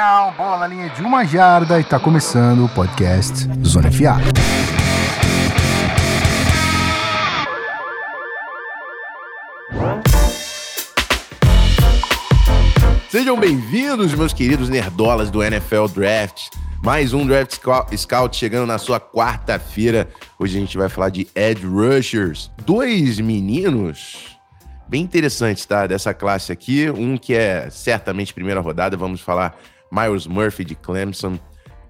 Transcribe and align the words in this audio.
Down, 0.00 0.32
bola 0.32 0.66
linha 0.66 0.88
de 0.88 1.02
uma 1.02 1.26
jarda 1.26 1.78
e 1.78 1.84
tá 1.84 2.00
começando 2.00 2.64
o 2.64 2.68
podcast 2.70 3.46
Zona 3.62 3.92
FA. 3.92 4.16
Sejam 13.10 13.38
bem-vindos, 13.38 14.14
meus 14.14 14.32
queridos 14.32 14.70
nerdolas 14.70 15.30
do 15.30 15.42
NFL 15.42 15.88
Draft. 15.88 16.48
Mais 16.82 17.12
um 17.12 17.26
Draft 17.26 17.58
Scout 17.94 18.34
chegando 18.34 18.66
na 18.66 18.78
sua 18.78 18.98
quarta-feira. 18.98 20.08
Hoje 20.38 20.56
a 20.56 20.60
gente 20.60 20.78
vai 20.78 20.88
falar 20.88 21.10
de 21.10 21.28
Edge 21.34 21.66
Rushers. 21.66 22.50
Dois 22.64 23.20
meninos 23.20 24.38
bem 24.88 25.02
interessantes, 25.02 25.66
tá? 25.66 25.86
Dessa 25.86 26.14
classe 26.14 26.50
aqui. 26.50 26.90
Um 26.90 27.18
que 27.18 27.34
é 27.34 27.68
certamente 27.68 28.32
primeira 28.32 28.60
rodada. 28.60 28.96
Vamos 28.96 29.20
falar 29.20 29.54
Miles 29.90 30.26
Murphy 30.26 30.64
de 30.64 30.74
Clemson. 30.74 31.38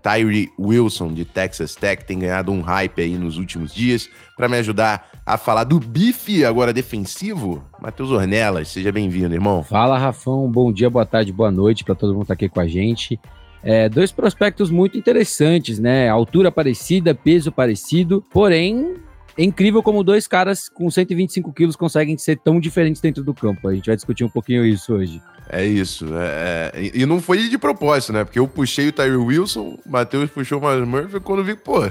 Tyree 0.02 0.50
Wilson 0.58 1.12
de 1.12 1.24
Texas 1.24 1.74
Tech 1.74 2.04
tem 2.04 2.18
ganhado 2.18 2.50
um 2.50 2.62
hype 2.62 3.02
aí 3.02 3.16
nos 3.16 3.36
últimos 3.36 3.72
dias. 3.72 4.08
Para 4.36 4.48
me 4.48 4.56
ajudar 4.56 5.10
a 5.24 5.36
falar 5.36 5.64
do 5.64 5.78
bife 5.78 6.44
agora 6.44 6.72
defensivo, 6.72 7.62
Matheus 7.80 8.10
Ornelas, 8.10 8.68
seja 8.68 8.90
bem-vindo, 8.90 9.34
irmão. 9.34 9.62
Fala, 9.62 9.98
Rafão. 9.98 10.50
Bom 10.50 10.72
dia, 10.72 10.88
boa 10.88 11.04
tarde, 11.04 11.32
boa 11.32 11.50
noite 11.50 11.84
para 11.84 11.94
todo 11.94 12.14
mundo 12.14 12.22
que 12.22 12.28
tá 12.28 12.34
aqui 12.34 12.48
com 12.48 12.60
a 12.60 12.66
gente. 12.66 13.20
É, 13.62 13.88
dois 13.90 14.10
prospectos 14.10 14.70
muito 14.70 14.96
interessantes, 14.96 15.78
né? 15.78 16.08
Altura 16.08 16.50
parecida, 16.50 17.14
peso 17.14 17.52
parecido, 17.52 18.24
porém 18.30 18.94
é 19.36 19.44
incrível 19.44 19.82
como 19.82 20.02
dois 20.02 20.26
caras 20.26 20.68
com 20.68 20.90
125 20.90 21.52
quilos 21.52 21.76
conseguem 21.76 22.16
ser 22.16 22.38
tão 22.38 22.58
diferentes 22.58 23.00
dentro 23.00 23.22
do 23.22 23.34
campo. 23.34 23.68
A 23.68 23.74
gente 23.74 23.86
vai 23.86 23.96
discutir 23.96 24.24
um 24.24 24.28
pouquinho 24.28 24.64
isso 24.64 24.94
hoje. 24.94 25.20
É 25.52 25.64
isso. 25.64 26.06
É, 26.16 26.70
é, 26.74 26.90
e 26.94 27.04
não 27.04 27.20
foi 27.20 27.48
de 27.48 27.58
propósito, 27.58 28.12
né? 28.12 28.24
Porque 28.24 28.38
eu 28.38 28.46
puxei 28.46 28.88
o 28.88 28.92
Tyree 28.92 29.16
Wilson, 29.16 29.78
o 29.84 29.90
Matheus 29.90 30.30
puxou 30.30 30.60
o 30.60 30.68
Miles 30.68 30.86
Murphy, 30.86 31.18
quando 31.18 31.42
vi, 31.42 31.56
pô, 31.56 31.90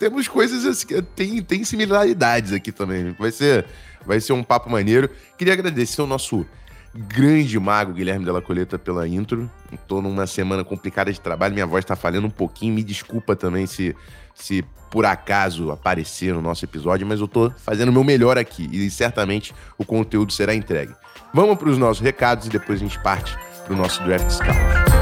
temos 0.00 0.26
coisas 0.26 0.66
assim, 0.66 0.86
tem, 1.14 1.40
tem 1.40 1.62
similaridades 1.62 2.52
aqui 2.52 2.72
também. 2.72 3.14
Vai 3.16 3.30
ser, 3.30 3.66
vai 4.04 4.20
ser 4.20 4.32
um 4.32 4.42
papo 4.42 4.68
maneiro. 4.68 5.08
Queria 5.36 5.52
agradecer 5.52 6.02
o 6.02 6.08
nosso 6.08 6.44
grande 6.92 7.56
mago 7.60 7.92
Guilherme 7.92 8.24
Della 8.24 8.42
Coleta 8.42 8.76
pela 8.78 9.06
intro. 9.06 9.48
Estou 9.72 10.02
numa 10.02 10.26
semana 10.26 10.64
complicada 10.64 11.12
de 11.12 11.20
trabalho, 11.20 11.54
minha 11.54 11.66
voz 11.66 11.84
está 11.84 11.94
falhando 11.94 12.26
um 12.26 12.30
pouquinho. 12.30 12.74
Me 12.74 12.82
desculpa 12.82 13.36
também 13.36 13.66
se, 13.66 13.94
se 14.34 14.64
por 14.90 15.06
acaso 15.06 15.70
aparecer 15.70 16.34
no 16.34 16.42
nosso 16.42 16.64
episódio, 16.64 17.06
mas 17.06 17.20
eu 17.20 17.26
estou 17.26 17.52
fazendo 17.58 17.90
o 17.90 17.92
meu 17.92 18.02
melhor 18.02 18.36
aqui 18.36 18.68
e 18.72 18.90
certamente 18.90 19.54
o 19.76 19.84
conteúdo 19.84 20.32
será 20.32 20.52
entregue. 20.52 20.94
Vamos 21.32 21.58
para 21.58 21.68
os 21.68 21.76
nossos 21.76 22.02
recados 22.02 22.46
e 22.46 22.50
depois 22.50 22.80
a 22.80 22.82
gente 22.82 22.98
parte 23.00 23.36
para 23.64 23.74
o 23.74 23.76
nosso 23.76 24.02
Draft 24.02 24.30
Scout. 24.30 24.98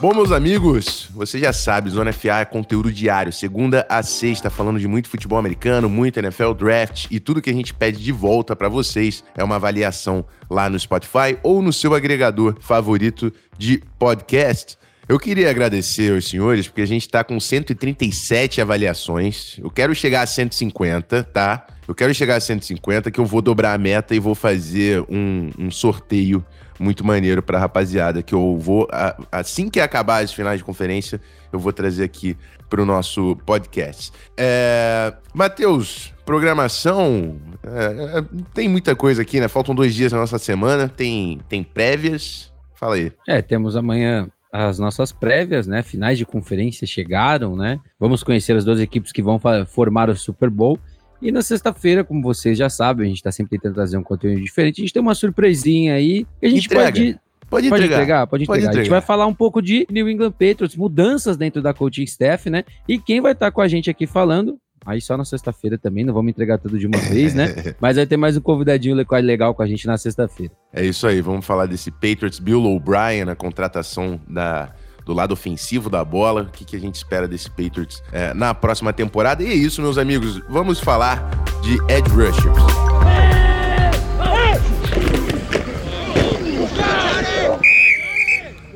Bom, 0.00 0.12
meus 0.12 0.32
amigos, 0.32 1.08
você 1.14 1.38
já 1.38 1.50
sabe, 1.50 1.88
Zona 1.88 2.12
FA 2.12 2.40
é 2.40 2.44
conteúdo 2.44 2.92
diário, 2.92 3.32
segunda 3.32 3.86
a 3.88 4.02
sexta, 4.02 4.50
falando 4.50 4.78
de 4.78 4.86
muito 4.86 5.08
futebol 5.08 5.38
americano, 5.38 5.88
muito 5.88 6.18
NFL 6.18 6.52
Draft 6.52 7.06
e 7.10 7.18
tudo 7.18 7.40
que 7.40 7.48
a 7.48 7.54
gente 7.54 7.72
pede 7.72 8.02
de 8.02 8.12
volta 8.12 8.54
para 8.54 8.68
vocês 8.68 9.24
é 9.34 9.42
uma 9.42 9.56
avaliação 9.56 10.24
lá 10.50 10.68
no 10.68 10.78
Spotify 10.78 11.38
ou 11.42 11.62
no 11.62 11.72
seu 11.72 11.94
agregador 11.94 12.56
favorito 12.60 13.32
de 13.56 13.82
podcast. 13.98 14.76
Eu 15.06 15.18
queria 15.18 15.50
agradecer 15.50 16.14
aos 16.14 16.28
senhores, 16.28 16.66
porque 16.66 16.80
a 16.80 16.86
gente 16.86 17.02
está 17.02 17.22
com 17.22 17.38
137 17.38 18.62
avaliações. 18.62 19.58
Eu 19.58 19.70
quero 19.70 19.94
chegar 19.94 20.22
a 20.22 20.26
150, 20.26 21.24
tá? 21.24 21.66
Eu 21.86 21.94
quero 21.94 22.14
chegar 22.14 22.36
a 22.36 22.40
150, 22.40 23.10
que 23.10 23.20
eu 23.20 23.26
vou 23.26 23.42
dobrar 23.42 23.74
a 23.74 23.78
meta 23.78 24.14
e 24.14 24.18
vou 24.18 24.34
fazer 24.34 25.04
um, 25.06 25.50
um 25.58 25.70
sorteio 25.70 26.42
muito 26.80 27.04
maneiro 27.04 27.42
pra 27.42 27.58
rapaziada, 27.58 28.22
que 28.22 28.34
eu 28.34 28.58
vou, 28.58 28.88
assim 29.30 29.68
que 29.68 29.78
acabar 29.78 30.24
as 30.24 30.32
finais 30.32 30.58
de 30.58 30.64
conferência, 30.64 31.20
eu 31.52 31.58
vou 31.58 31.72
trazer 31.72 32.04
aqui 32.04 32.36
pro 32.70 32.86
nosso 32.86 33.36
podcast. 33.44 34.10
É, 34.36 35.12
Matheus, 35.34 36.14
programação, 36.24 37.38
é, 37.62 38.18
é, 38.18 38.24
tem 38.54 38.68
muita 38.68 38.96
coisa 38.96 39.22
aqui, 39.22 39.38
né? 39.38 39.48
Faltam 39.48 39.74
dois 39.74 39.94
dias 39.94 40.12
na 40.12 40.18
nossa 40.18 40.38
semana, 40.38 40.88
tem, 40.88 41.38
tem 41.48 41.62
prévias, 41.62 42.50
fala 42.74 42.96
aí. 42.96 43.12
É, 43.28 43.40
temos 43.42 43.76
amanhã 43.76 44.28
as 44.56 44.78
nossas 44.78 45.10
prévias, 45.10 45.66
né? 45.66 45.82
Finais 45.82 46.16
de 46.16 46.24
conferência 46.24 46.86
chegaram, 46.86 47.56
né? 47.56 47.80
Vamos 47.98 48.22
conhecer 48.22 48.54
as 48.54 48.64
duas 48.64 48.78
equipes 48.78 49.10
que 49.10 49.20
vão 49.20 49.40
formar 49.66 50.08
o 50.08 50.14
Super 50.14 50.48
Bowl. 50.48 50.78
E 51.20 51.32
na 51.32 51.42
sexta-feira, 51.42 52.04
como 52.04 52.22
vocês 52.22 52.56
já 52.56 52.70
sabem, 52.70 53.06
a 53.06 53.08
gente 53.08 53.16
está 53.16 53.32
sempre 53.32 53.58
tentando 53.58 53.74
trazer 53.74 53.96
um 53.96 54.02
conteúdo 54.04 54.40
diferente. 54.40 54.80
A 54.80 54.84
gente 54.84 54.92
tem 54.92 55.02
uma 55.02 55.14
surpresinha 55.16 55.94
aí. 55.94 56.24
A 56.40 56.46
gente 56.46 56.66
Entrega. 56.66 56.84
pode. 56.84 57.20
Pode 57.50 57.66
entregar. 57.66 57.80
Pode 57.80 57.84
entregar, 57.84 58.26
pode 58.26 58.44
entregar. 58.44 58.46
Pode 58.46 58.58
A 58.58 58.60
gente 58.60 58.70
entregar. 58.70 58.90
vai 58.90 59.00
falar 59.00 59.26
um 59.26 59.34
pouco 59.34 59.60
de 59.60 59.88
New 59.90 60.08
England 60.08 60.32
Patriots, 60.32 60.76
mudanças 60.76 61.36
dentro 61.36 61.60
da 61.60 61.74
coaching 61.74 62.04
staff, 62.04 62.48
né? 62.48 62.62
E 62.88 62.96
quem 62.96 63.20
vai 63.20 63.32
estar 63.32 63.50
com 63.50 63.60
a 63.60 63.66
gente 63.66 63.90
aqui 63.90 64.06
falando, 64.06 64.56
aí 64.84 65.00
só 65.00 65.16
na 65.16 65.24
sexta-feira 65.24 65.78
também, 65.78 66.04
não 66.04 66.12
vamos 66.12 66.30
entregar 66.30 66.58
tudo 66.58 66.78
de 66.78 66.86
uma 66.86 66.98
vez, 66.98 67.34
né? 67.34 67.54
Mas 67.80 67.96
vai 67.96 68.06
ter 68.06 68.16
mais 68.16 68.36
um 68.36 68.40
convidadinho 68.40 68.94
legal 68.94 69.54
com 69.54 69.62
a 69.62 69.66
gente 69.66 69.86
na 69.86 69.96
sexta-feira. 69.96 70.52
É 70.72 70.84
isso 70.84 71.06
aí, 71.06 71.20
vamos 71.20 71.46
falar 71.46 71.66
desse 71.66 71.90
Patriots 71.90 72.38
Bill 72.38 72.62
O'Brien, 72.64 73.28
a 73.28 73.34
contratação 73.34 74.20
da, 74.28 74.72
do 75.04 75.12
lado 75.12 75.32
ofensivo 75.32 75.88
da 75.88 76.04
bola. 76.04 76.42
O 76.42 76.50
que, 76.50 76.64
que 76.64 76.76
a 76.76 76.80
gente 76.80 76.96
espera 76.96 77.26
desse 77.26 77.50
Patriots 77.50 78.02
é, 78.12 78.34
na 78.34 78.54
próxima 78.54 78.92
temporada? 78.92 79.42
E 79.42 79.46
é 79.46 79.54
isso, 79.54 79.80
meus 79.80 79.98
amigos. 79.98 80.40
Vamos 80.48 80.80
falar 80.80 81.30
de 81.62 81.74
Edge 81.92 82.10
Rushers. 82.10 82.84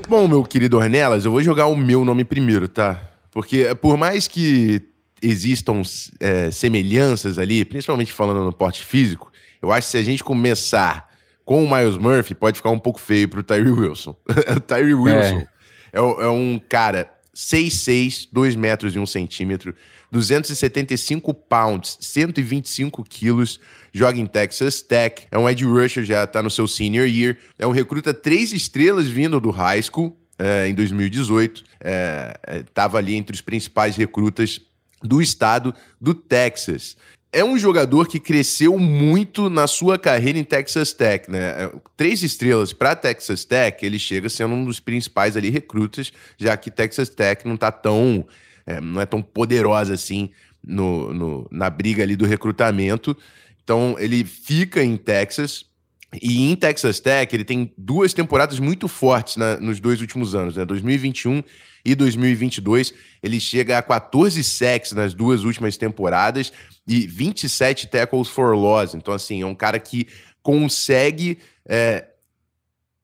Bom, 0.09 0.27
meu 0.27 0.43
querido 0.43 0.79
Ornelas, 0.79 1.27
eu 1.27 1.31
vou 1.31 1.43
jogar 1.43 1.67
o 1.67 1.77
meu 1.77 2.03
nome 2.03 2.25
primeiro, 2.25 2.67
tá? 2.67 2.99
Porque 3.31 3.75
por 3.75 3.99
mais 3.99 4.27
que 4.27 4.83
existam 5.23 5.83
é, 6.21 6.51
semelhanças 6.51 7.39
ali, 7.39 7.65
principalmente 7.65 8.13
falando 8.13 8.45
no 8.45 8.53
porte 8.53 8.85
físico, 8.85 9.31
eu 9.61 9.73
acho 9.73 9.87
que 9.87 9.91
se 9.93 9.99
a 9.99 10.03
gente 10.03 10.23
começar 10.23 11.09
com 11.45 11.65
o 11.65 11.71
Miles 11.71 11.97
Murphy, 11.97 12.35
pode 12.35 12.59
ficar 12.59 12.71
um 12.71 12.79
pouco 12.79 13.01
feio 13.01 13.29
pro 13.29 13.43
Tyree 13.43 13.73
Wilson. 13.73 14.15
o 14.55 14.61
Tyree 14.61 14.95
Wilson 14.95 15.39
é. 15.39 15.49
É, 15.93 15.99
é 15.99 16.29
um 16.29 16.61
cara 16.69 17.11
6'6", 17.35 18.29
2 18.33 18.57
metros 18.57 18.95
e 18.95 18.99
1 18.99 19.07
centímetro, 19.07 19.75
275 20.11 21.33
pounds, 21.35 21.97
125 22.01 23.05
quilos, 23.05 23.61
joga 23.93 24.19
em 24.19 24.27
Texas 24.27 24.83
Tech, 24.83 25.27
é 25.31 25.39
um 25.39 25.49
edge 25.49 25.65
rusher, 25.65 26.05
já 26.05 26.27
tá 26.27 26.43
no 26.43 26.51
seu 26.51 26.67
senior 26.67 27.07
year, 27.07 27.37
é 27.59 27.67
um 27.67 27.71
recruta 27.71 28.13
três 28.13 28.53
estrelas 28.53 29.07
vindo 29.07 29.41
do 29.41 29.51
high 29.51 29.83
school, 29.83 30.17
é, 30.39 30.69
em 30.69 30.75
2018, 30.75 31.65
é, 31.81 32.39
é, 32.47 32.63
tava 32.75 32.99
ali 32.99 33.15
entre 33.15 33.35
os 33.35 33.41
principais 33.41 33.97
recrutas 33.97 34.61
do 35.03 35.21
estado 35.23 35.75
do 36.01 36.15
Texas. 36.15 36.97
É 37.31 37.45
um 37.45 37.59
jogador 37.59 38.09
que 38.09 38.19
cresceu 38.19 38.79
muito 38.79 39.51
na 39.51 39.67
sua 39.67 39.99
carreira 39.99 40.39
em 40.39 40.45
Texas 40.45 40.95
Tech, 40.95 41.31
né? 41.31 41.71
Três 41.97 42.23
estrelas 42.23 42.73
para 42.73 42.97
Texas 42.97 43.45
Tech, 43.45 43.85
ele 43.85 43.99
chega 43.99 44.31
sendo 44.31 44.55
um 44.55 44.65
dos 44.65 44.81
principais 44.81 45.37
ali 45.37 45.51
recrutas, 45.51 46.11
já 46.39 46.57
que 46.57 46.71
Texas 46.71 47.11
Tech 47.11 47.47
não 47.47 47.57
tá 47.57 47.71
tão, 47.71 48.27
é, 48.67 48.81
não 48.81 49.01
é 49.01 49.05
tão 49.05 49.21
poderosa 49.21 49.93
assim 49.93 50.31
no, 50.67 51.13
no, 51.13 51.49
na 51.51 51.69
briga 51.69 52.03
ali 52.03 52.17
do 52.17 52.25
recrutamento. 52.25 53.15
Então 53.63 53.97
ele 53.99 54.25
fica 54.25 54.83
em 54.83 54.97
Texas 54.97 55.68
e 56.13 56.51
em 56.51 56.57
Texas 56.57 57.01
Tech 57.01 57.35
ele 57.35 57.45
tem 57.45 57.73
duas 57.77 58.15
temporadas 58.15 58.59
muito 58.59 58.89
fortes 58.89 59.37
na, 59.37 59.59
nos 59.59 59.79
dois 59.79 60.01
últimos 60.01 60.35
anos, 60.35 60.57
né? 60.57 60.65
2021 60.65 61.43
e 61.85 61.95
2022. 61.95 62.95
Ele 63.23 63.39
chega 63.39 63.77
a 63.77 63.83
14 63.83 64.43
sacks 64.43 64.93
nas 64.93 65.13
duas 65.13 65.45
últimas 65.45 65.77
temporadas 65.77 66.53
e 66.87 67.07
27 67.07 67.89
tackles 67.89 68.29
for 68.29 68.57
loss. 68.57 68.95
Então, 68.95 69.13
assim, 69.13 69.43
é 69.43 69.47
um 69.47 69.55
cara 69.55 69.79
que 69.79 70.07
consegue. 70.43 71.39
É, 71.69 72.07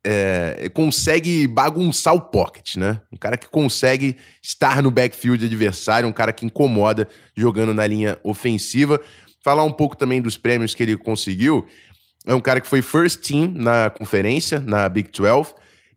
é, 0.07 0.69
consegue 0.75 1.47
bagunçar 1.47 2.15
o 2.15 2.21
pocket, 2.21 2.77
né? 2.77 3.01
Um 3.11 3.17
cara 3.17 3.39
que 3.39 3.49
consegue 3.49 4.17
estar 4.43 4.83
no 4.83 4.91
backfield 4.91 5.45
adversário, 5.45 6.09
um 6.09 6.13
cara 6.13 6.33
que 6.33 6.45
incomoda 6.45 7.09
jogando 7.35 7.73
na 7.73 7.87
linha 7.87 8.19
ofensiva. 8.23 9.01
Falar 9.43 9.65
um 9.65 9.73
pouco 9.73 9.97
também 9.97 10.21
dos 10.21 10.37
prêmios 10.37 10.75
que 10.75 10.83
ele 10.83 10.97
conseguiu. 10.97 11.67
É 12.27 12.35
um 12.35 12.41
cara 12.41 12.61
que 12.61 12.67
foi 12.67 12.81
first 12.81 13.21
team 13.21 13.53
na 13.55 13.91
conferência, 13.91 14.61
na 14.61 14.89
Big 14.89 15.11
12, 15.11 15.55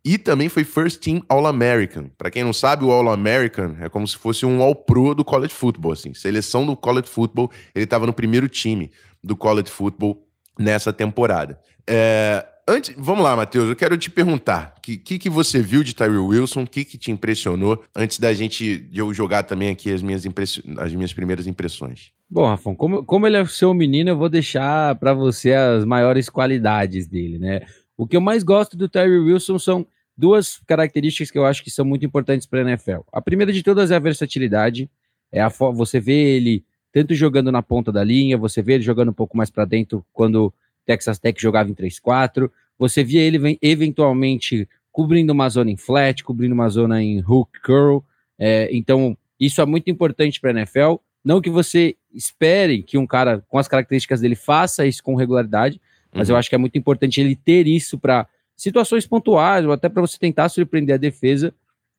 e 0.08 0.18
também 0.18 0.48
foi 0.48 0.64
First 0.64 1.02
Team 1.02 1.22
All-American. 1.28 2.10
Para 2.18 2.32
quem 2.32 2.42
não 2.42 2.54
sabe, 2.54 2.86
o 2.86 2.92
All-American 2.92 3.76
é 3.82 3.90
como 3.90 4.08
se 4.08 4.16
fosse 4.16 4.46
um 4.46 4.62
All-Pro 4.62 5.14
do 5.14 5.26
college 5.26 5.54
football, 5.54 5.92
assim. 5.92 6.14
Seleção 6.14 6.66
do 6.66 6.78
college 6.78 7.10
football, 7.10 7.52
ele 7.76 7.84
estava 7.84 8.06
no 8.06 8.14
primeiro 8.14 8.48
time 8.48 8.90
do 9.22 9.36
college 9.36 9.70
football 9.70 10.26
nessa 10.58 10.94
temporada. 10.94 11.60
É, 11.86 12.46
antes, 12.66 12.96
vamos 12.98 13.22
lá, 13.22 13.36
Matheus, 13.36 13.68
eu 13.68 13.76
quero 13.76 13.98
te 13.98 14.10
perguntar, 14.10 14.76
o 14.78 14.82
que, 14.82 14.98
que, 14.98 15.20
que, 15.20 15.30
você 15.30 15.62
viu 15.62 15.84
de 15.84 15.94
Tyree 15.94 16.18
Wilson, 16.18 16.64
o 16.64 16.68
que, 16.68 16.86
que 16.86 16.98
te 16.98 17.12
impressionou, 17.12 17.84
antes 17.94 18.18
da 18.18 18.34
gente, 18.34 18.90
eu 18.94 19.14
jogar 19.14 19.44
também 19.44 19.70
aqui 19.70 19.94
as 19.94 20.02
minhas, 20.02 20.26
impress... 20.26 20.62
as 20.78 20.94
minhas 20.94 21.12
primeiras 21.12 21.48
impressões? 21.48 22.12
Bom, 22.30 22.46
Rafão, 22.46 22.76
como, 22.76 23.06
como 23.06 23.26
ele 23.26 23.38
é 23.38 23.46
seu 23.46 23.74
menino, 23.74 24.10
eu 24.10 24.18
vou 24.18 24.28
deixar 24.28 24.96
para 24.96 25.14
você 25.14 25.54
as 25.54 25.86
maiores 25.86 26.30
qualidades 26.30 27.08
dele, 27.08 27.40
né? 27.40 27.62
O 27.96 28.06
que 28.06 28.18
eu 28.18 28.22
mais 28.22 28.44
gosto 28.44 28.76
do 28.76 28.90
Terry 28.90 29.18
Wilson 29.18 29.58
são 29.58 29.88
duas 30.16 30.60
características 30.68 31.32
que 31.32 31.38
eu 31.38 31.46
acho 31.46 31.64
que 31.64 31.72
são 31.72 31.86
muito 31.86 32.06
importantes 32.06 32.46
para 32.46 32.60
a 32.60 32.64
NFL. 32.64 33.02
A 33.14 33.22
primeira 33.22 33.54
de 33.54 33.64
todas 33.64 33.92
é 33.92 33.96
a 33.96 34.00
versatilidade. 34.00 34.90
É 35.32 35.42
a 35.42 35.50
você 35.50 36.00
vê 36.00 36.36
ele 36.36 36.66
tanto 36.92 37.14
jogando 37.14 37.52
na 37.52 37.62
ponta 37.62 37.92
da 37.92 38.04
linha, 38.04 38.38
você 38.38 38.62
vê 38.62 38.74
ele 38.74 38.84
jogando 38.84 39.10
um 39.10 39.14
pouco 39.14 39.38
mais 39.38 39.50
para 39.50 39.66
dentro 39.66 40.06
quando 40.12 40.54
Texas 40.86 41.20
Tech 41.20 41.40
jogava 41.40 41.70
em 41.70 41.76
3-4. 41.76 42.50
Você 42.80 43.04
via 43.04 43.22
ele 43.22 43.58
eventualmente 43.62 44.68
cobrindo 44.92 45.32
uma 45.32 45.48
zona 45.50 45.70
em 45.70 45.78
flat, 45.78 46.24
cobrindo 46.24 46.56
uma 46.56 46.70
zona 46.70 47.04
em 47.04 47.20
hook 47.20 47.52
curl. 47.64 48.04
É, 48.40 48.70
então, 48.72 49.18
isso 49.40 49.62
é 49.62 49.66
muito 49.66 49.90
importante 49.92 50.42
para 50.42 50.52
a 50.52 50.54
NFL. 50.54 50.96
Não 51.24 51.42
que 51.42 51.50
você 51.50 51.96
espere 52.18 52.82
que 52.82 52.98
um 52.98 53.06
cara 53.06 53.44
com 53.48 53.60
as 53.60 53.68
características 53.68 54.20
dele 54.20 54.36
faça 54.36 54.86
isso 54.86 55.04
com 55.04 55.16
regularidade, 55.16 55.80
mas 56.14 56.28
uhum. 56.28 56.36
eu 56.36 56.40
acho 56.40 56.50
que 56.50 56.56
é 56.56 56.58
muito 56.58 56.78
importante 56.78 57.22
ele 57.22 57.36
ter 57.36 57.68
isso 57.68 58.00
para 58.00 58.28
situações 58.56 59.06
pontuais, 59.06 59.66
ou 59.66 59.72
até 59.72 59.88
para 59.88 60.02
você 60.02 60.18
tentar 60.18 60.50
surpreender 60.50 60.96
a 60.96 60.98
defesa. 60.98 61.54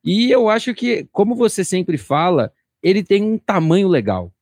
E 0.05 0.31
eu 0.31 0.49
acho 0.49 0.75
que, 0.75 1.06
como 1.12 1.37
você 1.37 1.62
sempre 1.62 1.97
fala, 1.97 2.53
ele 2.82 3.05
tem 3.05 3.23
um 3.23 3.38
tamanho 3.38 3.87
legal. 3.87 4.32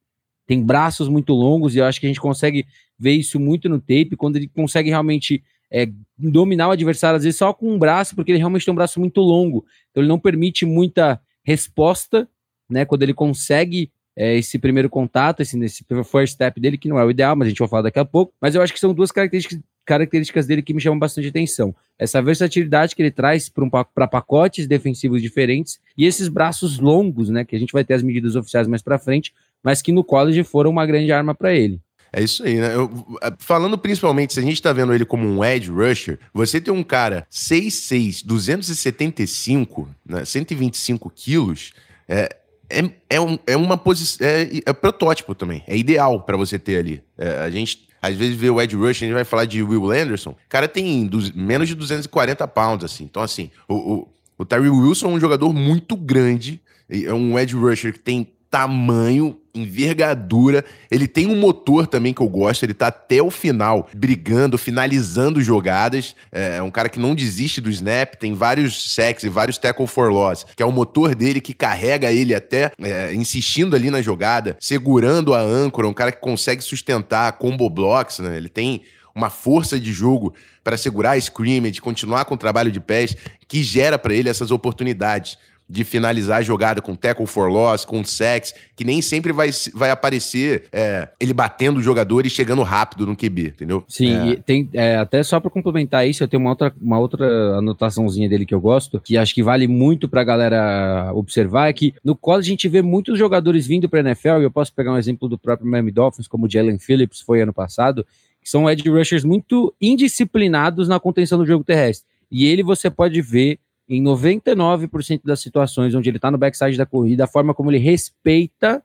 Tem 0.47 0.63
braços 0.63 1.09
muito 1.09 1.35
longos, 1.35 1.75
e 1.75 1.79
eu 1.79 1.85
acho 1.85 2.01
que 2.01 2.07
a 2.07 2.09
gente 2.09 2.21
consegue 2.21 2.67
ver 2.99 3.13
isso 3.13 3.39
muito 3.39 3.69
no 3.69 3.79
tape, 3.79 4.17
quando 4.17 4.37
ele 4.37 4.49
consegue 4.49 4.89
realmente 4.89 5.45
é, 5.71 5.89
dominar 6.17 6.69
o 6.69 6.71
adversário, 6.71 7.19
às 7.19 7.25
vezes 7.25 7.39
só 7.39 7.53
com 7.53 7.71
um 7.71 7.79
braço, 7.79 8.15
porque 8.15 8.33
ele 8.33 8.39
realmente 8.39 8.65
tem 8.65 8.73
um 8.73 8.77
braço 8.77 8.99
muito 8.99 9.21
longo. 9.21 9.67
Então 9.91 10.03
ele 10.03 10.09
não 10.09 10.19
permite 10.19 10.65
muita 10.65 11.21
resposta, 11.45 12.29
né? 12.69 12.85
Quando 12.85 13.03
ele 13.03 13.13
consegue 13.13 13.91
é, 14.17 14.37
esse 14.37 14.59
primeiro 14.59 14.89
contato, 14.89 15.41
esse, 15.41 15.63
esse 15.63 15.85
first 16.05 16.35
step 16.35 16.59
dele, 16.59 16.79
que 16.79 16.89
não 16.89 16.99
é 16.99 17.05
o 17.05 17.11
ideal, 17.11 17.37
mas 17.37 17.47
a 17.47 17.49
gente 17.51 17.59
vai 17.59 17.69
falar 17.69 17.83
daqui 17.83 17.99
a 17.99 18.05
pouco. 18.05 18.33
Mas 18.41 18.55
eu 18.55 18.63
acho 18.63 18.73
que 18.73 18.81
são 18.81 18.95
duas 18.95 19.13
características, 19.13 19.61
características 19.85 20.47
dele 20.47 20.63
que 20.63 20.73
me 20.73 20.81
chamam 20.81 20.99
bastante 20.99 21.29
atenção. 21.29 21.75
Essa 21.99 22.23
versatilidade 22.23 22.97
que 22.97 23.03
ele 23.03 23.11
traz 23.11 23.51
para 23.95 24.09
pacotes 24.09 24.67
defensivos 24.67 25.21
diferentes 25.21 25.79
e 25.97 26.07
esses 26.07 26.29
braços 26.29 26.79
longos, 26.79 27.29
né? 27.29 27.45
Que 27.45 27.55
a 27.55 27.59
gente 27.59 27.73
vai 27.73 27.85
ter 27.85 27.95
as 27.95 28.03
medidas 28.03 28.37
oficiais 28.37 28.67
mais 28.67 28.83
para 28.83 28.99
frente, 28.99 29.33
mas 29.63 29.83
que 29.83 29.93
no 29.93 30.03
college 30.03 30.43
foram 30.45 30.71
uma 30.71 30.87
grande 30.87 31.13
arma 31.13 31.35
para 31.35 31.55
ele. 31.55 31.81
É 32.13 32.23
isso 32.23 32.43
aí, 32.45 32.55
né? 32.55 32.75
Eu, 32.75 32.91
falando 33.39 33.77
principalmente, 33.77 34.33
se 34.33 34.41
a 34.41 34.43
gente 34.43 34.63
tá 34.63 34.73
vendo 34.73 34.95
ele 34.95 35.05
como 35.05 35.27
um 35.27 35.45
edge 35.45 35.71
rusher, 35.71 36.19
você 36.33 36.61
tem 36.61 36.73
um 36.73 36.83
cara 36.83 37.27
6'6", 37.31 38.25
275, 38.25 39.89
né, 40.05 40.25
125 40.25 41.11
quilos, 41.11 41.73
é, 42.09 42.35
é, 42.69 42.91
é, 43.09 43.21
um, 43.21 43.39
é 43.47 43.57
uma 43.57 43.77
posição. 43.77 44.27
É, 44.27 44.61
é, 44.67 44.73
protótipo 44.73 45.35
também. 45.35 45.63
É 45.67 45.77
ideal 45.77 46.21
para 46.21 46.37
você 46.37 46.59
ter 46.59 46.79
ali. 46.79 47.03
É, 47.17 47.39
a 47.39 47.51
gente 47.51 47.87
às 48.01 48.15
vezes 48.15 48.37
vê 48.37 48.51
o 48.51 48.61
Ed 48.61 48.75
Rush, 48.77 49.03
a 49.03 49.07
gente 49.07 49.15
vai 49.15 49.25
falar 49.25 49.47
de 49.47 49.63
Will 49.63 49.91
Anderson. 49.91 50.31
O 50.31 50.37
cara 50.49 50.69
tem 50.69 51.11
menos 51.35 51.69
de 51.69 51.75
240 51.75 52.47
pounds, 52.49 52.85
assim. 52.85 53.05
Então, 53.05 53.23
assim, 53.23 53.51
o, 53.69 53.75
o, 53.75 54.09
o 54.39 54.45
Tyree 54.45 54.69
Wilson 54.69 55.07
é 55.07 55.11
um 55.15 55.21
jogador 55.21 55.53
muito 55.53 55.97
grande. 55.97 56.61
É 56.89 57.13
um 57.13 57.39
Ed 57.39 57.55
Rusher 57.55 57.93
que 57.93 57.99
tem 57.99 58.29
tamanho, 58.51 59.39
envergadura. 59.59 60.65
Ele 60.91 61.09
tem 61.09 61.27
um 61.27 61.37
motor 61.37 61.87
também 61.87 62.13
que 62.13 62.21
eu 62.21 62.29
gosto. 62.29 62.63
Ele 62.63 62.75
tá 62.75 62.89
até 62.89 63.23
o 63.23 63.31
final 63.31 63.89
brigando, 63.95 64.59
finalizando 64.59 65.41
jogadas. 65.41 66.15
É 66.31 66.63
um 66.63 66.71
cara 66.71 66.89
que 66.89 66.99
não 66.99 67.15
desiste 67.15 67.61
do 67.61 67.71
snap. 67.71 68.15
Tem 68.15 68.35
vários 68.35 68.95
sacks 68.95 69.25
e 69.25 69.29
vários 69.29 69.59
tackle 69.59 69.87
for 69.87 70.11
loss, 70.11 70.47
que 70.55 70.63
é 70.63 70.67
o 70.67 70.73
motor 70.73 71.15
dele 71.15 71.41
que 71.41 71.55
carrega 71.55 72.13
ele 72.13 72.35
até 72.35 72.71
é, 72.81 73.15
insistindo 73.15 73.75
ali 73.75 73.91
na 73.91 74.03
jogada, 74.03 74.57
segurando 74.61 75.35
a 75.35 75.41
âncora. 75.41 75.89
Um 75.89 75.95
cara 75.95 76.13
que 76.13 76.21
consegue 76.21 76.63
sustentar 76.63 77.33
combo 77.33 77.69
blocks, 77.69 78.19
né? 78.19 78.37
Ele 78.37 78.49
tem 78.49 78.83
uma 79.15 79.31
força 79.31 79.81
de 79.81 79.93
jogo 79.93 80.35
para 80.63 80.77
segurar 80.77 81.13
a 81.13 81.17
scrimmage, 81.17 81.81
continuar 81.81 82.27
com 82.27 82.35
o 82.35 82.39
trabalho 82.39 82.71
de 82.71 82.81
pés, 82.81 83.17
que 83.49 83.63
gera 83.63 83.99
para 83.99 84.15
ele 84.15 84.29
essas 84.29 84.51
oportunidades 84.51 85.39
de 85.69 85.85
finalizar 85.85 86.39
a 86.39 86.43
jogada 86.43 86.81
com 86.81 86.95
tackle 86.95 87.27
for 87.27 87.51
loss, 87.51 87.85
com 87.85 88.05
sex, 88.05 88.55
que 88.77 88.85
nem 88.85 89.03
sempre 89.03 89.33
vai, 89.33 89.51
vai 89.75 89.91
aparecer 89.91 90.65
é, 90.73 91.09
ele 91.19 91.33
batendo 91.33 91.79
o 91.79 91.83
jogador 91.83 92.25
e 92.25 92.31
chegando 92.31 92.63
rápido 92.63 93.07
no 93.07 93.17
QB, 93.17 93.49
entendeu? 93.49 93.85
Sim, 93.89 94.33
é. 94.33 94.37
tem 94.37 94.69
é, 94.73 94.97
até 94.97 95.23
só 95.23 95.41
para 95.41 95.51
complementar 95.51 96.07
isso, 96.09 96.23
eu 96.23 96.29
tenho 96.29 96.41
uma 96.41 96.51
outra, 96.51 96.73
uma 96.81 96.99
outra 96.99 97.59
anotaçãozinha 97.59 98.29
dele 98.29 98.47
que 98.47 98.55
eu 98.55 98.61
gosto, 98.61 99.01
que 99.01 99.17
acho 99.17 99.35
que 99.35 99.43
vale 99.43 99.67
muito 99.67 100.09
pra 100.09 100.23
galera 100.23 101.11
observar, 101.15 101.69
é 101.69 101.73
que 101.73 101.95
no 102.05 102.15
college 102.15 102.49
a 102.49 102.53
gente 102.53 102.69
vê 102.69 102.81
muitos 102.81 103.19
jogadores 103.19 103.67
vindo 103.67 103.89
pra 103.89 104.01
NFL, 104.01 104.41
e 104.41 104.45
eu 104.45 104.51
posso 104.51 104.73
pegar 104.73 104.93
um 104.93 104.99
exemplo 104.99 105.29
do 105.29 105.39
próprio 105.39 105.69
Miami 105.69 105.91
Dolphins, 105.91 106.29
como 106.29 106.47
o 106.47 106.51
Jalen 106.51 106.79
Phillips 106.79 107.21
foi 107.21 107.43
ano 107.43 107.53
passado, 107.53 108.07
que 108.41 108.49
são 108.49 108.71
edge 108.71 108.89
rushers 108.89 109.25
muito 109.25 109.75
indisciplinados 109.81 110.87
na 110.87 111.01
contenção 111.01 111.39
do 111.39 111.47
jogo 111.47 111.65
terrestre. 111.65 112.07
E 112.31 112.47
ele 112.47 112.63
você 112.63 112.89
pode 112.89 113.21
ver 113.21 113.59
em 113.89 114.03
99% 114.03 115.21
das 115.25 115.41
situações 115.41 115.95
onde 115.95 116.11
ele 116.11 116.19
está 116.19 116.31
no 116.31 116.39
backside 116.39 116.77
da 116.77 116.87
corrida, 116.87 117.25
a 117.25 117.29
forma 117.29 117.55
como 117.55 117.71
ele 117.71 117.79
respeita 117.79 118.83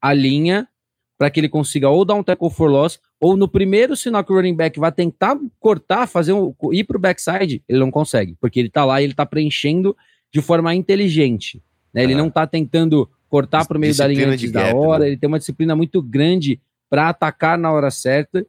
a 0.00 0.12
linha 0.12 0.68
para 1.16 1.30
que 1.30 1.38
ele 1.38 1.48
consiga 1.48 1.88
ou 1.88 2.04
dar 2.04 2.14
um 2.14 2.22
tackle 2.22 2.50
for 2.50 2.68
loss, 2.68 2.98
ou 3.20 3.36
no 3.36 3.46
primeiro 3.46 3.96
sinal 3.96 4.24
que 4.24 4.32
o 4.32 4.34
running 4.34 4.56
back 4.56 4.80
vai 4.80 4.90
tentar 4.90 5.38
cortar, 5.60 6.08
fazer 6.08 6.32
um, 6.32 6.52
ir 6.72 6.82
para 6.82 6.96
o 6.96 7.00
backside, 7.00 7.62
ele 7.68 7.78
não 7.78 7.92
consegue, 7.92 8.36
porque 8.40 8.58
ele 8.58 8.66
está 8.66 8.84
lá 8.84 9.00
e 9.00 9.04
ele 9.04 9.12
está 9.12 9.24
preenchendo 9.24 9.96
de 10.32 10.42
forma 10.42 10.74
inteligente. 10.74 11.62
Né? 11.94 12.02
Ele 12.02 12.16
não 12.16 12.26
está 12.26 12.44
tentando 12.44 13.08
cortar 13.28 13.64
para 13.64 13.76
o 13.76 13.80
meio 13.80 13.96
da 13.96 14.06
linha 14.08 14.28
antes 14.28 14.50
da 14.50 14.74
hora, 14.74 15.04
né? 15.04 15.10
ele 15.10 15.16
tem 15.16 15.28
uma 15.28 15.38
disciplina 15.38 15.76
muito 15.76 16.02
grande 16.02 16.60
para 16.90 17.08
atacar 17.08 17.56
na 17.56 17.70
hora 17.70 17.90
certa 17.90 18.44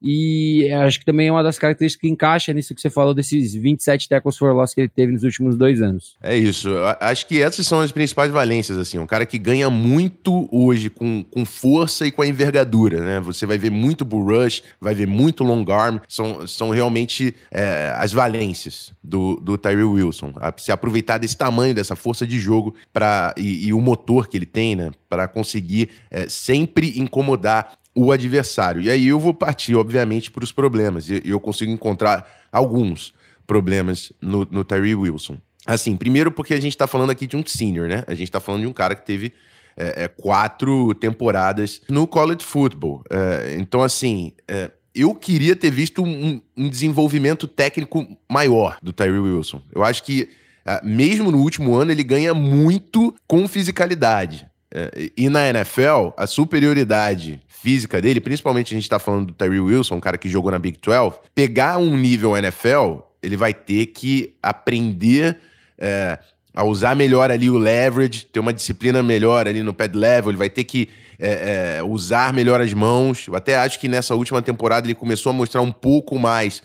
e 0.00 0.70
acho 0.72 1.00
que 1.00 1.04
também 1.04 1.28
é 1.28 1.32
uma 1.32 1.42
das 1.42 1.58
características 1.58 2.00
que 2.00 2.08
encaixa 2.08 2.52
nisso 2.52 2.74
que 2.74 2.80
você 2.80 2.88
falou 2.88 3.12
desses 3.12 3.54
27 3.54 4.08
tackles 4.08 4.36
for 4.36 4.52
loss 4.52 4.72
que 4.72 4.82
ele 4.82 4.88
teve 4.88 5.12
nos 5.12 5.24
últimos 5.24 5.56
dois 5.56 5.82
anos. 5.82 6.16
É 6.22 6.36
isso. 6.36 6.70
Acho 7.00 7.26
que 7.26 7.42
essas 7.42 7.66
são 7.66 7.80
as 7.80 7.90
principais 7.90 8.30
valências, 8.30 8.78
assim. 8.78 8.98
Um 8.98 9.06
cara 9.06 9.26
que 9.26 9.38
ganha 9.38 9.68
muito 9.68 10.48
hoje 10.52 10.88
com, 10.88 11.24
com 11.24 11.44
força 11.44 12.06
e 12.06 12.12
com 12.12 12.22
a 12.22 12.26
envergadura, 12.26 13.00
né? 13.00 13.20
Você 13.20 13.44
vai 13.44 13.58
ver 13.58 13.70
muito 13.70 14.04
bull 14.04 14.24
rush, 14.24 14.62
vai 14.80 14.94
ver 14.94 15.06
muito 15.06 15.42
long 15.42 15.64
arm. 15.70 15.98
São, 16.08 16.46
são 16.46 16.70
realmente 16.70 17.34
é, 17.50 17.92
as 17.96 18.12
valências 18.12 18.92
do, 19.02 19.36
do 19.36 19.58
Tyree 19.58 19.82
Wilson. 19.82 20.32
A, 20.36 20.54
se 20.56 20.70
aproveitar 20.70 21.18
desse 21.18 21.36
tamanho, 21.36 21.74
dessa 21.74 21.96
força 21.96 22.24
de 22.24 22.38
jogo 22.38 22.74
pra, 22.92 23.34
e, 23.36 23.66
e 23.66 23.72
o 23.72 23.80
motor 23.80 24.28
que 24.28 24.36
ele 24.36 24.46
tem, 24.46 24.76
né? 24.76 24.92
Para 25.08 25.26
conseguir 25.26 25.90
é, 26.10 26.28
sempre 26.28 26.98
incomodar 26.98 27.78
o 27.98 28.12
adversário. 28.12 28.80
E 28.80 28.88
aí 28.88 29.08
eu 29.08 29.18
vou 29.18 29.34
partir, 29.34 29.74
obviamente, 29.74 30.30
para 30.30 30.44
os 30.44 30.52
problemas. 30.52 31.10
E 31.10 31.20
eu 31.24 31.40
consigo 31.40 31.72
encontrar 31.72 32.46
alguns 32.52 33.12
problemas 33.44 34.12
no, 34.20 34.46
no 34.50 34.62
Tyree 34.62 34.94
Wilson. 34.94 35.38
Assim, 35.66 35.96
primeiro 35.96 36.30
porque 36.30 36.54
a 36.54 36.60
gente 36.60 36.72
está 36.72 36.86
falando 36.86 37.10
aqui 37.10 37.26
de 37.26 37.36
um 37.36 37.44
senior, 37.44 37.88
né? 37.88 38.04
A 38.06 38.14
gente 38.14 38.28
está 38.28 38.38
falando 38.38 38.60
de 38.62 38.66
um 38.68 38.72
cara 38.72 38.94
que 38.94 39.04
teve 39.04 39.32
é, 39.76 40.04
é, 40.04 40.08
quatro 40.08 40.94
temporadas 40.94 41.80
no 41.88 42.06
college 42.06 42.44
football. 42.44 43.02
É, 43.10 43.56
então, 43.58 43.82
assim, 43.82 44.32
é, 44.46 44.70
eu 44.94 45.12
queria 45.14 45.56
ter 45.56 45.70
visto 45.70 46.02
um, 46.02 46.40
um, 46.56 46.68
desenvolvimento 46.68 47.48
técnico 47.48 48.06
maior 48.30 48.78
do 48.80 48.92
Tyree 48.92 49.18
Wilson. 49.18 49.60
Eu 49.74 49.82
acho 49.82 50.04
que, 50.04 50.28
é, 50.64 50.80
mesmo 50.84 51.32
no 51.32 51.38
último 51.38 51.74
ano, 51.74 51.90
ele 51.90 52.04
ganha 52.04 52.32
muito 52.32 53.12
com 53.26 53.48
fisicalidade. 53.48 54.46
É, 54.70 55.10
e 55.16 55.28
na 55.28 55.48
NFL, 55.48 56.10
a 56.16 56.26
superioridade 56.26 57.40
física 57.60 58.00
dele, 58.00 58.20
principalmente 58.20 58.74
a 58.74 58.76
gente 58.78 58.88
tá 58.88 58.98
falando 58.98 59.26
do 59.26 59.32
Terry 59.32 59.58
Wilson, 59.58 59.96
um 59.96 60.00
cara 60.00 60.16
que 60.16 60.28
jogou 60.28 60.50
na 60.50 60.58
Big 60.58 60.78
12, 60.80 61.16
pegar 61.34 61.78
um 61.78 61.96
nível 61.96 62.36
NFL, 62.36 63.00
ele 63.22 63.36
vai 63.36 63.52
ter 63.52 63.86
que 63.86 64.34
aprender 64.42 65.38
é, 65.76 66.18
a 66.54 66.64
usar 66.64 66.94
melhor 66.94 67.30
ali 67.30 67.50
o 67.50 67.58
leverage, 67.58 68.26
ter 68.26 68.40
uma 68.40 68.52
disciplina 68.52 69.02
melhor 69.02 69.48
ali 69.48 69.62
no 69.62 69.74
pad 69.74 69.96
level, 69.96 70.30
ele 70.30 70.38
vai 70.38 70.48
ter 70.48 70.64
que 70.64 70.88
é, 71.18 71.78
é, 71.78 71.82
usar 71.82 72.32
melhor 72.32 72.60
as 72.60 72.72
mãos. 72.72 73.26
Eu 73.26 73.34
até 73.34 73.56
acho 73.56 73.80
que 73.80 73.88
nessa 73.88 74.14
última 74.14 74.40
temporada 74.40 74.86
ele 74.86 74.94
começou 74.94 75.30
a 75.30 75.32
mostrar 75.32 75.60
um 75.60 75.72
pouco 75.72 76.18
mais 76.18 76.62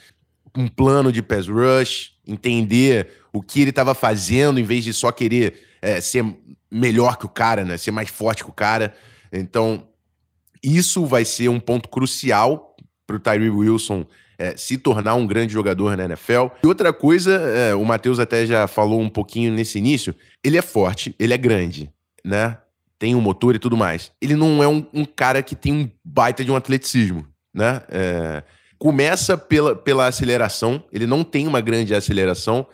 um 0.56 0.68
plano 0.68 1.12
de 1.12 1.24
pass 1.24 1.48
rush, 1.48 2.12
entender 2.28 3.10
o 3.32 3.42
que 3.42 3.62
ele 3.62 3.72
estava 3.72 3.96
fazendo, 3.96 4.60
em 4.60 4.64
vez 4.64 4.84
de 4.84 4.94
só 4.94 5.12
querer 5.12 5.60
é, 5.82 6.00
ser 6.00 6.24
melhor 6.72 7.18
que 7.18 7.26
o 7.26 7.30
cara, 7.30 7.66
né? 7.66 7.78
Ser 7.78 7.92
mais 7.92 8.10
forte 8.10 8.44
que 8.44 8.50
o 8.50 8.54
cara. 8.54 8.94
Então, 9.32 9.88
isso 10.64 11.06
vai 11.06 11.26
ser 11.26 11.50
um 11.50 11.60
ponto 11.60 11.90
crucial 11.90 12.76
para 13.06 13.18
o 13.18 13.20
Tyree 13.20 13.50
Wilson 13.50 14.06
é, 14.38 14.56
se 14.58 14.78
tornar 14.78 15.16
um 15.16 15.28
grande 15.28 15.54
jogador 15.54 15.96
na 15.98 16.06
NFL. 16.06 16.48
E 16.64 16.68
outra 16.68 16.92
coisa, 16.94 17.34
é, 17.34 17.76
o 17.76 17.84
Matheus 17.86 18.20
até 18.20 18.46
já 18.46 18.68
falou 18.68 19.02
um 19.02 19.10
pouquinho 19.10 19.54
nesse 19.54 19.78
início, 19.78 20.16
ele 20.44 20.58
é 20.58 20.62
forte, 20.62 21.16
ele 21.20 21.34
é 21.34 21.38
grande, 21.38 21.90
né? 22.24 22.58
Tem 22.98 23.16
um 23.16 23.22
motor 23.22 23.56
e 23.56 23.60
tudo 23.60 23.76
mais. 23.76 24.12
Ele 24.22 24.36
não 24.36 24.64
é 24.64 24.68
um, 24.68 24.86
um 24.94 25.06
cara 25.06 25.44
que 25.44 25.56
tem 25.56 25.74
um 25.74 25.90
baita 26.04 26.44
de 26.44 26.52
um 26.52 26.56
atleticismo, 26.56 27.28
né? 27.54 27.82
É, 27.90 28.44
começa 28.80 29.38
pela, 29.38 29.76
pela 29.76 30.08
aceleração, 30.08 30.84
ele 30.92 31.06
não 31.06 31.24
tem 31.24 31.48
uma 31.48 31.62
grande 31.62 31.94
aceleração. 31.94 32.66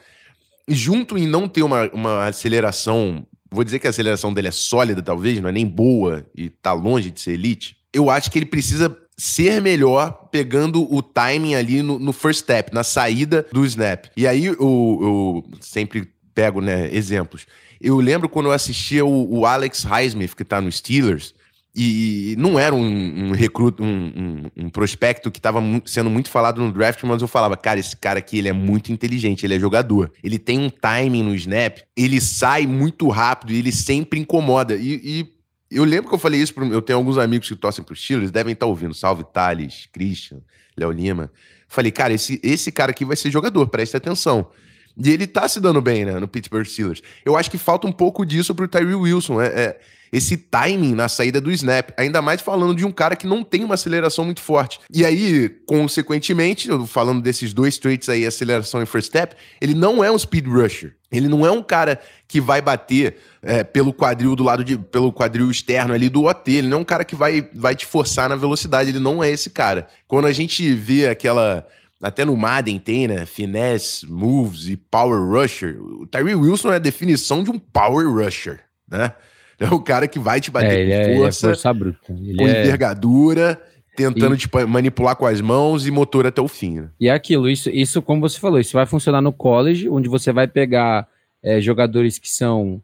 Junto 0.68 1.18
em 1.18 1.28
não 1.28 1.48
ter 1.48 1.64
uma, 1.64 1.90
uma 1.92 2.26
aceleração, 2.28 3.26
vou 3.50 3.64
dizer 3.64 3.80
que 3.80 3.88
a 3.88 3.90
aceleração 3.90 4.32
dele 4.32 4.50
é 4.50 4.52
sólida, 4.52 5.02
talvez, 5.02 5.40
não 5.40 5.50
é 5.50 5.52
nem 5.52 5.66
boa 5.66 6.24
e 6.36 6.50
tá 6.50 6.74
longe 6.74 7.10
de 7.10 7.20
ser 7.20 7.34
elite 7.34 7.79
eu 7.94 8.10
acho 8.10 8.32
que 8.32 8.40
ele 8.40 8.46
precisa 8.46 8.96
ser 9.18 9.62
melhor 9.62 10.30
pegando 10.32 10.92
o 10.94 11.02
timing 11.02 11.56
ali 11.56 11.82
no, 11.82 12.00
no 12.00 12.14
first 12.14 12.42
step, 12.42 12.74
na 12.74 12.84
saída 12.84 13.46
do 13.52 13.66
snap. 13.66 14.06
E 14.16 14.26
aí 14.26 14.46
eu, 14.46 14.56
eu 14.60 15.44
sempre 15.60 16.10
pego 16.34 16.62
né, 16.62 16.94
exemplos. 16.94 17.46
Eu 17.82 17.98
lembro 17.98 18.30
quando 18.30 18.48
eu 18.48 18.52
assistia 18.54 19.06
o, 19.06 19.40
o 19.40 19.46
Alex 19.46 19.84
Highsmith, 19.84 20.36
que 20.36 20.46
tá 20.46 20.62
no 20.62 20.72
Steelers, 20.72 21.34
e 21.76 22.36
não 22.38 22.58
era 22.58 22.74
um, 22.74 23.30
um 23.30 23.32
recruto, 23.32 23.84
um, 23.84 23.88
um, 23.88 24.66
um, 24.66 24.70
prospecto 24.70 25.30
que 25.30 25.40
estava 25.40 25.62
sendo 25.86 26.10
muito 26.10 26.30
falado 26.30 26.62
no 26.62 26.72
draft, 26.72 27.04
mas 27.04 27.22
eu 27.22 27.28
falava, 27.28 27.56
cara, 27.56 27.80
esse 27.80 27.96
cara 27.96 28.20
aqui 28.20 28.40
ele 28.40 28.50
é 28.50 28.54
muito 28.54 28.92
inteligente, 28.92 29.46
ele 29.46 29.56
é 29.56 29.60
jogador. 29.60 30.12
Ele 30.24 30.40
tem 30.40 30.60
um 30.60 30.70
timing 30.70 31.24
no 31.24 31.36
snap, 31.36 31.78
ele 31.96 32.20
sai 32.20 32.66
muito 32.66 33.08
rápido 33.08 33.54
ele 33.54 33.72
sempre 33.72 34.20
incomoda. 34.20 34.76
E, 34.76 34.94
e 35.04 35.39
eu 35.72 35.84
lembro 35.84 36.10
que 36.10 36.16
eu 36.16 36.20
falei 36.20 36.42
isso, 36.42 36.54
pro, 36.54 36.66
eu 36.72 36.82
tenho 36.82 36.98
alguns 36.98 37.18
amigos 37.18 37.48
que 37.48 37.56
torcem 37.56 37.84
pro 37.84 37.96
Steelers, 37.96 38.32
devem 38.32 38.54
estar 38.54 38.66
tá 38.66 38.70
ouvindo, 38.70 38.94
salve 38.94 39.24
Thales, 39.32 39.88
Christian, 39.92 40.40
Léo 40.76 40.92
Lima. 40.92 41.32
Falei, 41.68 41.92
cara, 41.92 42.14
esse, 42.14 42.40
esse 42.44 42.72
cara 42.72 42.92
aqui 42.92 43.06
vai 43.06 43.16
ser 43.16 43.30
jogador, 43.30 43.68
preste 43.68 43.96
atenção. 43.96 44.50
E 44.98 45.10
ele 45.10 45.28
tá 45.28 45.48
se 45.48 45.60
dando 45.60 45.82
bem, 45.82 46.04
né, 46.06 46.20
no 46.20 46.28
Pittsburgh 46.28 46.66
Steelers. 46.66 47.02
Eu 47.24 47.38
acho 47.38 47.52
que 47.52 47.58
falta 47.58 47.88
um 47.88 47.92
pouco 47.92 48.26
disso 48.26 48.56
pro 48.56 48.68
Tyree 48.68 48.96
Wilson, 48.96 49.40
é, 49.40 49.48
é 49.48 49.80
esse 50.12 50.38
timing 50.38 50.96
na 50.96 51.08
saída 51.08 51.40
do 51.40 51.52
snap, 51.52 51.92
ainda 51.98 52.22
mais 52.22 52.42
falando 52.42 52.76
de 52.76 52.86
um 52.86 52.92
cara 52.92 53.16
que 53.16 53.28
não 53.28 53.44
tem 53.44 53.64
uma 53.64 53.76
aceleração 53.76 54.26
muito 54.26 54.42
forte. 54.42 54.80
E 54.92 55.06
aí, 55.06 55.50
consequentemente, 55.68 56.70
falando 56.88 57.22
desses 57.22 57.54
dois 57.54 57.78
traits 57.78 58.10
aí, 58.10 58.26
aceleração 58.26 58.82
e 58.82 58.86
first 58.86 59.08
step, 59.08 59.36
ele 59.62 59.74
não 59.74 60.04
é 60.04 60.12
um 60.12 60.18
speed 60.18 60.48
rusher. 60.48 60.96
Ele 61.12 61.28
não 61.28 61.46
é 61.46 61.52
um 61.52 61.64
cara 61.64 62.00
que 62.28 62.40
vai 62.40 62.62
bater 62.62 63.18
é, 63.42 63.64
pelo 63.64 63.92
quadril 63.92 64.36
do 64.36 64.44
lado 64.44 64.64
de. 64.64 64.78
pelo 64.78 65.12
quadril 65.12 65.50
externo 65.50 65.94
ali 65.94 66.08
do 66.08 66.26
OT. 66.26 66.52
Ele 66.52 66.68
não 66.68 66.78
é 66.78 66.82
um 66.82 66.86
cara 66.86 67.04
que 67.04 67.16
vai, 67.16 67.50
vai 67.54 67.76
te 67.76 67.86
forçar 67.86 68.30
na 68.30 68.36
velocidade. 68.36 68.90
Ele 68.90 69.00
não 69.00 69.24
é 69.24 69.30
esse 69.30 69.50
cara. 69.50 69.88
Quando 70.08 70.26
a 70.26 70.32
gente 70.32 70.74
vê 70.74 71.08
aquela. 71.08 71.68
Até 72.02 72.24
no 72.24 72.38
Madden 72.38 72.80
tem, 72.80 73.08
né? 73.08 73.26
Finesse, 73.26 74.10
moves 74.10 74.68
e 74.68 74.78
power 74.78 75.20
rusher. 75.20 75.78
O 75.82 76.08
Tyree 76.08 76.36
Wilson 76.36 76.72
é 76.72 76.76
a 76.76 76.80
definição 76.80 77.44
de 77.44 77.50
um 77.52 77.60
power 77.60 78.08
rusher, 78.08 78.62
né? 78.90 79.12
É 79.60 79.68
o 79.74 79.80
cara 79.80 80.08
que 80.08 80.20
vai 80.20 80.40
te 80.40 80.50
bater 80.50 80.90
é, 80.90 81.10
com 81.10 81.22
força, 81.22 81.48
é, 81.48 81.50
é 81.50 81.54
força 81.54 81.74
bruta. 81.74 82.00
Ele 82.10 82.38
com 82.38 82.48
é... 82.48 82.62
envergadura, 82.62 83.62
tentando 83.96 84.36
e... 84.36 84.38
te 84.38 84.50
manipular 84.68 85.16
com 85.16 85.26
as 85.26 85.42
mãos 85.42 85.86
e 85.86 85.92
motor 85.92 86.26
até 86.26 86.42
o 86.42 86.48
fim. 86.48 86.80
Né? 86.80 86.90
E 87.00 87.08
é 87.10 87.12
aquilo, 87.12 87.50
isso, 87.50 87.70
isso, 87.70 88.02
como 88.02 88.22
você 88.22 88.40
falou, 88.40 88.60
isso 88.60 88.74
vai 88.74 88.86
funcionar 88.86 89.22
no 89.22 89.34
college, 89.34 89.90
onde 89.90 90.08
você 90.08 90.32
vai 90.32 90.48
pegar 90.48 91.08
é, 91.44 91.60
jogadores 91.60 92.18
que 92.18 92.30
são 92.30 92.82